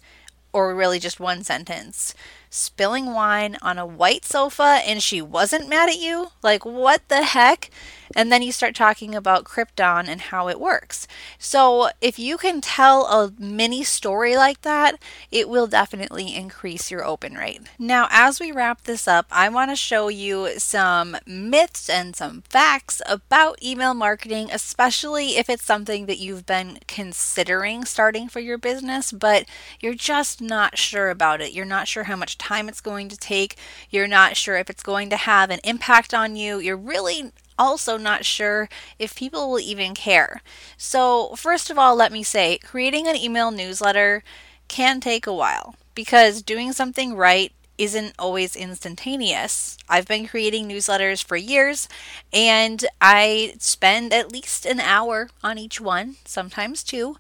or 0.56 0.74
really 0.74 1.00
just 1.00 1.20
one 1.20 1.44
sentence 1.44 2.16
spilling 2.56 3.14
wine 3.14 3.58
on 3.62 3.78
a 3.78 3.86
white 3.86 4.26
sofa 4.26 4.82
and 4.86 5.04
she 5.04 5.22
wasn't 5.22 5.70
mad 5.70 5.90
at 5.90 6.00
you? 6.00 6.32
Like, 6.42 6.66
what 6.66 7.08
the 7.10 7.24
heck? 7.24 7.70
And 8.16 8.32
then 8.32 8.42
you 8.42 8.52
start 8.52 8.76
talking 8.76 9.16
about 9.16 9.46
Crypton 9.46 10.08
and 10.08 10.22
how 10.22 10.48
it 10.48 10.60
works. 10.60 11.08
So, 11.40 11.90
if 12.02 12.20
you 12.20 12.38
can 12.38 12.62
tell 12.62 13.06
a 13.06 13.34
mini 13.40 13.84
story 13.84 14.36
like 14.36 14.62
that, 14.62 15.02
it 15.32 15.50
will 15.50 15.68
definitely 15.68 16.36
increase 16.36 16.92
your 16.92 17.04
open 17.04 17.36
rate. 17.36 17.62
Now, 17.80 18.08
as 18.12 18.40
we 18.40 18.52
wrap 18.52 18.84
this 18.84 19.08
up, 19.08 19.26
I 19.32 19.50
want 19.50 19.72
to 19.72 19.76
show 19.76 20.08
you 20.08 20.60
some 20.60 21.18
myths 21.26 21.90
and 21.90 22.16
some 22.16 22.44
facts 22.48 23.02
about 23.06 23.64
email 23.64 23.94
marketing, 23.94 24.50
especially 24.52 25.38
if 25.38 25.50
it's 25.50 25.64
something 25.64 26.06
that 26.06 26.20
you've 26.20 26.46
been 26.46 26.80
considering 26.88 27.86
starting 27.86 28.28
for 28.28 28.40
your 28.40 28.58
business, 28.58 29.12
but 29.12 29.46
you're 29.80 29.94
just 29.96 30.42
not 30.42 30.78
sure 30.78 31.10
about 31.10 31.42
it. 31.42 31.54
You're 31.54 31.66
not 31.66 31.88
sure 31.88 32.04
how 32.04 32.16
much 32.16 32.38
time 32.46 32.70
it's 32.70 32.82
going 32.82 33.10
to 33.10 33.18
take. 33.18 33.56
You're 33.90 34.08
not 34.08 34.38
sure 34.38 34.58
if 34.58 34.70
it's 34.70 34.84
going 34.84 35.10
to 35.10 35.18
have 35.18 35.50
an 35.50 35.60
impact 35.64 36.14
on 36.14 36.36
you. 36.36 36.60
You're 36.60 36.78
really 36.78 37.32
also 37.58 37.98
not 37.98 38.26
sure 38.26 38.70
if 39.00 39.16
people 39.16 39.50
will 39.50 39.60
even 39.60 39.94
care. 39.94 40.42
So, 40.78 41.36
first 41.36 41.70
of 41.70 41.78
all, 41.78 41.96
let 41.96 42.12
me 42.12 42.24
say 42.24 42.60
creating 42.64 43.08
an 43.08 43.16
email 43.16 43.52
newsletter 43.52 44.24
can 44.68 45.00
take 45.00 45.28
a 45.28 45.34
while 45.34 45.76
because 45.94 46.42
doing 46.42 46.74
something 46.74 47.16
right 47.16 47.52
isn't 47.78 48.14
always 48.18 48.56
instantaneous. 48.56 49.78
I've 49.90 50.08
been 50.08 50.28
creating 50.28 50.68
newsletters 50.68 51.24
for 51.24 51.36
years 51.36 51.90
and 52.32 52.86
I 53.02 53.56
spend 53.60 54.14
at 54.14 54.32
least 54.32 54.66
an 54.66 54.80
hour 54.80 55.30
on 55.44 55.58
each 55.58 55.82
one, 55.82 56.16
sometimes 56.26 56.84
two, 56.84 57.18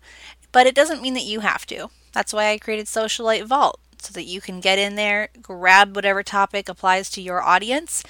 but 0.51 0.65
it 0.65 0.75
doesn't 0.75 1.01
mean 1.01 1.13
that 1.15 1.25
you 1.25 1.41
have 1.41 1.65
to. 1.67 1.89
That's 2.13 2.33
why 2.33 2.51
I 2.51 2.57
created 2.57 2.85
Socialite 2.85 3.45
Vault 3.45 3.79
so 4.05 4.13
that 4.13 4.25
you 4.25 4.41
can 4.41 4.59
get 4.59 4.79
in 4.79 4.95
there, 4.95 5.29
grab 5.41 5.95
whatever 5.95 6.23
topic 6.23 6.69
applies 6.69 7.09
to 7.11 7.21
your 7.21 7.41
audience, 7.41 8.03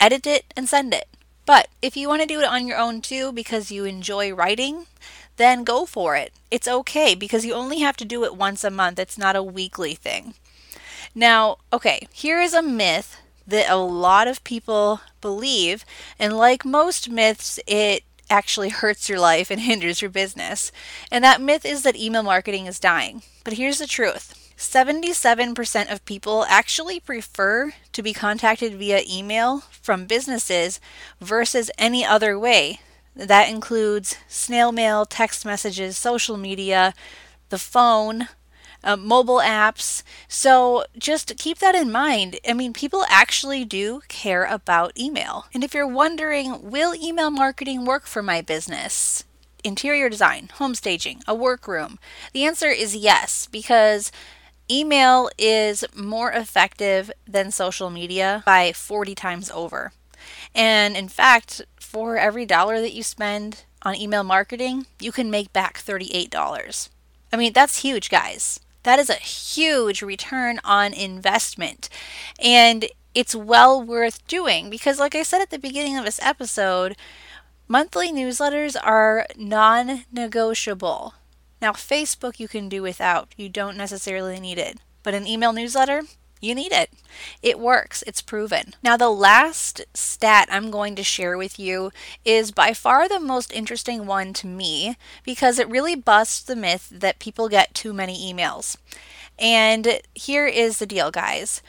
edit 0.00 0.26
it, 0.26 0.52
and 0.56 0.68
send 0.68 0.92
it. 0.92 1.08
But 1.46 1.68
if 1.80 1.96
you 1.96 2.08
want 2.08 2.20
to 2.22 2.28
do 2.28 2.40
it 2.40 2.46
on 2.46 2.66
your 2.66 2.78
own 2.78 3.00
too 3.00 3.32
because 3.32 3.70
you 3.70 3.84
enjoy 3.84 4.34
writing, 4.34 4.86
then 5.36 5.64
go 5.64 5.86
for 5.86 6.16
it. 6.16 6.32
It's 6.50 6.68
okay 6.68 7.14
because 7.14 7.44
you 7.44 7.54
only 7.54 7.78
have 7.78 7.96
to 7.98 8.04
do 8.04 8.24
it 8.24 8.36
once 8.36 8.64
a 8.64 8.70
month, 8.70 8.98
it's 8.98 9.16
not 9.16 9.36
a 9.36 9.42
weekly 9.42 9.94
thing. 9.94 10.34
Now, 11.14 11.58
okay, 11.72 12.06
here 12.12 12.40
is 12.40 12.52
a 12.52 12.62
myth 12.62 13.20
that 13.46 13.70
a 13.70 13.76
lot 13.76 14.28
of 14.28 14.44
people 14.44 15.00
believe, 15.20 15.84
and 16.18 16.36
like 16.36 16.64
most 16.64 17.08
myths, 17.08 17.58
it 17.66 18.04
actually 18.30 18.68
hurts 18.80 19.08
your 19.08 19.18
life 19.18 19.50
and 19.50 19.60
hinders 19.62 20.02
your 20.02 20.10
business. 20.10 20.70
And 21.10 21.24
that 21.24 21.40
myth 21.40 21.64
is 21.64 21.82
that 21.82 21.96
email 21.96 22.22
marketing 22.22 22.66
is 22.66 22.78
dying. 22.78 23.22
But 23.44 23.54
here's 23.54 23.78
the 23.78 23.86
truth 23.86 24.34
77% 24.58 25.90
of 25.90 26.04
people 26.04 26.44
actually 26.48 26.98
prefer 26.98 27.72
to 27.92 28.02
be 28.02 28.12
contacted 28.12 28.74
via 28.74 29.02
email 29.08 29.60
from 29.70 30.04
businesses 30.04 30.80
versus 31.20 31.70
any 31.78 32.04
other 32.04 32.36
way. 32.36 32.80
That 33.14 33.48
includes 33.48 34.16
snail 34.26 34.72
mail, 34.72 35.06
text 35.06 35.46
messages, 35.46 35.96
social 35.96 36.36
media, 36.36 36.92
the 37.50 37.58
phone, 37.58 38.26
uh, 38.82 38.96
mobile 38.96 39.40
apps. 39.40 40.02
So 40.26 40.84
just 40.98 41.36
keep 41.38 41.58
that 41.58 41.76
in 41.76 41.92
mind. 41.92 42.40
I 42.46 42.52
mean, 42.52 42.72
people 42.72 43.04
actually 43.08 43.64
do 43.64 44.02
care 44.08 44.44
about 44.44 44.98
email. 44.98 45.46
And 45.54 45.62
if 45.62 45.72
you're 45.72 45.86
wondering, 45.86 46.68
will 46.68 46.96
email 46.96 47.30
marketing 47.30 47.84
work 47.84 48.06
for 48.06 48.22
my 48.22 48.40
business? 48.40 49.22
Interior 49.62 50.08
design, 50.08 50.50
home 50.54 50.74
staging, 50.74 51.22
a 51.28 51.34
workroom? 51.34 52.00
The 52.32 52.44
answer 52.44 52.68
is 52.68 52.96
yes, 52.96 53.46
because 53.50 54.10
Email 54.70 55.30
is 55.38 55.84
more 55.94 56.30
effective 56.32 57.10
than 57.26 57.50
social 57.50 57.90
media 57.90 58.42
by 58.44 58.72
40 58.72 59.14
times 59.14 59.50
over. 59.50 59.92
And 60.54 60.96
in 60.96 61.08
fact, 61.08 61.62
for 61.80 62.16
every 62.18 62.44
dollar 62.44 62.80
that 62.80 62.92
you 62.92 63.02
spend 63.02 63.64
on 63.82 63.96
email 63.96 64.24
marketing, 64.24 64.86
you 65.00 65.12
can 65.12 65.30
make 65.30 65.52
back 65.52 65.78
$38. 65.78 66.88
I 67.32 67.36
mean, 67.36 67.52
that's 67.52 67.82
huge, 67.82 68.10
guys. 68.10 68.60
That 68.82 68.98
is 68.98 69.10
a 69.10 69.14
huge 69.14 70.02
return 70.02 70.60
on 70.64 70.92
investment. 70.92 71.88
And 72.42 72.86
it's 73.14 73.34
well 73.34 73.82
worth 73.82 74.26
doing 74.26 74.70
because, 74.70 74.98
like 74.98 75.14
I 75.14 75.22
said 75.22 75.42
at 75.42 75.50
the 75.50 75.58
beginning 75.58 75.96
of 75.96 76.04
this 76.04 76.20
episode, 76.22 76.96
monthly 77.66 78.12
newsletters 78.12 78.76
are 78.82 79.26
non 79.36 80.04
negotiable. 80.12 81.14
Now, 81.60 81.72
Facebook 81.72 82.38
you 82.38 82.48
can 82.48 82.68
do 82.68 82.82
without, 82.82 83.34
you 83.36 83.48
don't 83.48 83.76
necessarily 83.76 84.40
need 84.40 84.58
it. 84.58 84.78
But 85.02 85.14
an 85.14 85.26
email 85.26 85.52
newsletter, 85.52 86.02
you 86.40 86.54
need 86.54 86.72
it. 86.72 86.90
It 87.42 87.58
works, 87.58 88.04
it's 88.06 88.22
proven. 88.22 88.74
Now, 88.82 88.96
the 88.96 89.10
last 89.10 89.82
stat 89.94 90.48
I'm 90.50 90.70
going 90.70 90.94
to 90.96 91.02
share 91.02 91.36
with 91.36 91.58
you 91.58 91.90
is 92.24 92.52
by 92.52 92.72
far 92.72 93.08
the 93.08 93.20
most 93.20 93.52
interesting 93.52 94.06
one 94.06 94.32
to 94.34 94.46
me 94.46 94.96
because 95.24 95.58
it 95.58 95.68
really 95.68 95.96
busts 95.96 96.42
the 96.42 96.56
myth 96.56 96.88
that 96.92 97.18
people 97.18 97.48
get 97.48 97.74
too 97.74 97.92
many 97.92 98.32
emails. 98.32 98.76
And 99.38 100.00
here 100.14 100.46
is 100.46 100.78
the 100.78 100.86
deal, 100.86 101.10
guys 101.10 101.62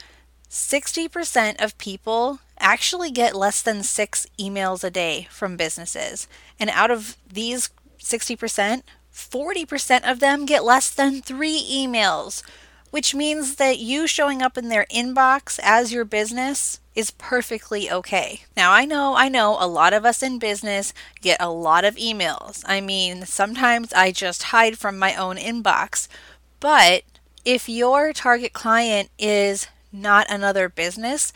60% 0.50 1.62
of 1.62 1.78
people 1.78 2.40
actually 2.58 3.12
get 3.12 3.36
less 3.36 3.62
than 3.62 3.84
six 3.84 4.26
emails 4.38 4.82
a 4.82 4.90
day 4.90 5.28
from 5.30 5.56
businesses. 5.56 6.26
And 6.58 6.68
out 6.70 6.90
of 6.90 7.16
these 7.32 7.70
60%, 8.00 8.82
40% 9.20 10.10
of 10.10 10.20
them 10.20 10.46
get 10.46 10.64
less 10.64 10.90
than 10.90 11.20
three 11.22 11.62
emails. 11.70 12.42
which 12.90 13.14
means 13.14 13.56
that 13.56 13.78
you 13.78 14.06
showing 14.06 14.42
up 14.42 14.58
in 14.58 14.68
their 14.68 14.86
inbox 14.92 15.58
as 15.62 15.92
your 15.92 16.04
business 16.04 16.80
is 16.94 17.12
perfectly 17.12 17.90
okay. 17.90 18.42
Now, 18.56 18.72
I 18.72 18.84
know, 18.84 19.14
I 19.14 19.28
know 19.28 19.56
a 19.60 19.68
lot 19.68 19.92
of 19.92 20.04
us 20.04 20.22
in 20.22 20.38
business 20.38 20.92
get 21.20 21.40
a 21.40 21.50
lot 21.50 21.84
of 21.84 21.94
emails. 21.96 22.64
I 22.66 22.80
mean, 22.80 23.26
sometimes 23.26 23.92
I 23.92 24.10
just 24.10 24.44
hide 24.44 24.76
from 24.76 24.98
my 24.98 25.14
own 25.14 25.36
inbox. 25.36 26.08
But 26.58 27.04
if 27.44 27.68
your 27.68 28.12
target 28.12 28.52
client 28.52 29.10
is 29.18 29.68
not 29.92 30.26
another 30.28 30.68
business, 30.68 31.32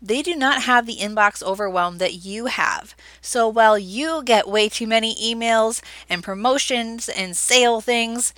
they 0.00 0.22
do 0.22 0.36
not 0.36 0.62
have 0.62 0.86
the 0.86 0.96
inbox 0.96 1.42
overwhelm 1.42 1.98
that 1.98 2.24
you 2.24 2.46
have. 2.46 2.94
So 3.20 3.48
while 3.48 3.78
you 3.78 4.22
get 4.24 4.48
way 4.48 4.68
too 4.68 4.86
many 4.86 5.14
emails 5.16 5.82
and 6.08 6.22
promotions 6.22 7.08
and 7.08 7.36
sale 7.36 7.80
things, 7.80 8.32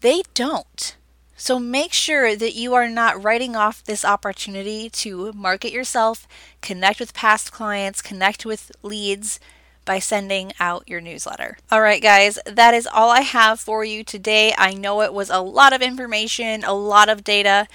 they 0.00 0.22
don't. 0.34 0.96
So 1.36 1.58
make 1.58 1.92
sure 1.92 2.36
that 2.36 2.54
you 2.54 2.74
are 2.74 2.88
not 2.88 3.22
writing 3.22 3.56
off 3.56 3.82
this 3.82 4.04
opportunity 4.04 4.88
to 4.90 5.32
market 5.32 5.72
yourself, 5.72 6.28
connect 6.60 7.00
with 7.00 7.14
past 7.14 7.52
clients, 7.52 8.00
connect 8.00 8.46
with 8.46 8.70
leads, 8.82 9.40
by 9.84 9.98
sending 9.98 10.52
out 10.58 10.88
your 10.88 11.00
newsletter. 11.00 11.58
All 11.70 11.80
right, 11.80 12.02
guys, 12.02 12.38
that 12.46 12.74
is 12.74 12.86
all 12.86 13.10
I 13.10 13.20
have 13.20 13.60
for 13.60 13.84
you 13.84 14.04
today. 14.04 14.54
I 14.56 14.74
know 14.74 15.02
it 15.02 15.12
was 15.12 15.30
a 15.30 15.40
lot 15.40 15.72
of 15.72 15.82
information, 15.82 16.64
a 16.64 16.72
lot 16.72 17.08
of 17.08 17.24
data, 17.24 17.66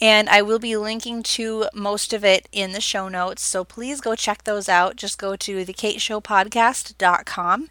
and 0.00 0.28
I 0.28 0.42
will 0.42 0.58
be 0.58 0.76
linking 0.76 1.22
to 1.24 1.66
most 1.74 2.12
of 2.12 2.24
it 2.24 2.48
in 2.52 2.72
the 2.72 2.80
show 2.80 3.08
notes. 3.08 3.42
So 3.42 3.64
please 3.64 4.00
go 4.00 4.14
check 4.14 4.44
those 4.44 4.68
out. 4.68 4.96
Just 4.96 5.18
go 5.18 5.36
to 5.36 5.64
thekateshowpodcast.com 5.64 7.70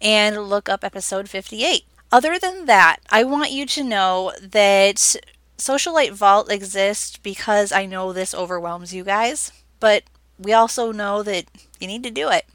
and 0.00 0.48
look 0.48 0.68
up 0.68 0.84
episode 0.84 1.28
58. 1.28 1.84
Other 2.10 2.38
than 2.38 2.64
that, 2.64 3.00
I 3.10 3.24
want 3.24 3.50
you 3.50 3.66
to 3.66 3.84
know 3.84 4.32
that 4.40 5.16
Socialite 5.58 6.12
Vault 6.12 6.50
exists 6.50 7.18
because 7.18 7.72
I 7.72 7.84
know 7.84 8.12
this 8.12 8.34
overwhelms 8.34 8.94
you 8.94 9.04
guys, 9.04 9.52
but 9.80 10.04
we 10.38 10.52
also 10.52 10.92
know 10.92 11.22
that 11.22 11.46
you 11.80 11.86
need 11.86 12.02
to 12.04 12.10
do 12.10 12.30
it. 12.30 12.46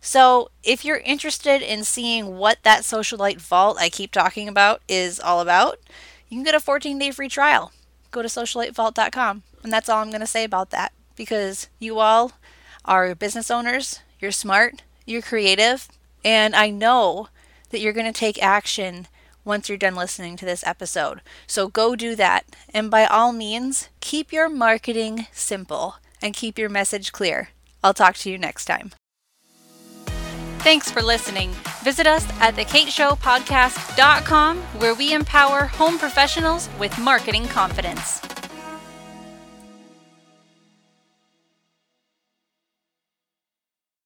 So, 0.00 0.50
if 0.62 0.84
you're 0.84 0.98
interested 0.98 1.62
in 1.62 1.84
seeing 1.84 2.36
what 2.36 2.58
that 2.62 2.82
Socialite 2.82 3.40
Vault 3.40 3.76
I 3.80 3.88
keep 3.88 4.12
talking 4.12 4.48
about 4.48 4.82
is 4.88 5.20
all 5.20 5.40
about, 5.40 5.78
you 6.28 6.36
can 6.36 6.44
get 6.44 6.54
a 6.54 6.60
14 6.60 6.98
day 6.98 7.10
free 7.10 7.28
trial. 7.28 7.72
Go 8.10 8.22
to 8.22 8.28
socialitevault.com. 8.28 9.42
And 9.62 9.72
that's 9.72 9.88
all 9.88 10.02
I'm 10.02 10.10
going 10.10 10.20
to 10.20 10.26
say 10.26 10.44
about 10.44 10.70
that 10.70 10.92
because 11.16 11.68
you 11.78 11.98
all 11.98 12.32
are 12.84 13.14
business 13.14 13.50
owners, 13.50 14.00
you're 14.20 14.32
smart, 14.32 14.82
you're 15.04 15.22
creative, 15.22 15.88
and 16.24 16.54
I 16.54 16.70
know 16.70 17.28
that 17.70 17.80
you're 17.80 17.92
going 17.92 18.12
to 18.12 18.18
take 18.18 18.42
action 18.42 19.08
once 19.44 19.68
you're 19.68 19.78
done 19.78 19.94
listening 19.94 20.36
to 20.36 20.44
this 20.44 20.66
episode. 20.66 21.20
So 21.46 21.68
go 21.68 21.96
do 21.96 22.14
that. 22.16 22.44
And 22.74 22.90
by 22.90 23.06
all 23.06 23.32
means, 23.32 23.88
keep 24.00 24.32
your 24.32 24.48
marketing 24.48 25.26
simple 25.32 25.96
and 26.20 26.34
keep 26.34 26.58
your 26.58 26.68
message 26.68 27.12
clear. 27.12 27.50
I'll 27.82 27.94
talk 27.94 28.16
to 28.16 28.30
you 28.30 28.38
next 28.38 28.64
time. 28.64 28.92
Thanks 30.66 30.90
for 30.90 31.00
listening. 31.00 31.52
Visit 31.84 32.08
us 32.08 32.26
at 32.40 32.56
thekateshowpodcast.com 32.56 34.58
where 34.80 34.96
we 34.96 35.14
empower 35.14 35.66
home 35.66 35.96
professionals 35.96 36.68
with 36.80 36.98
marketing 36.98 37.46
confidence. 37.46 38.35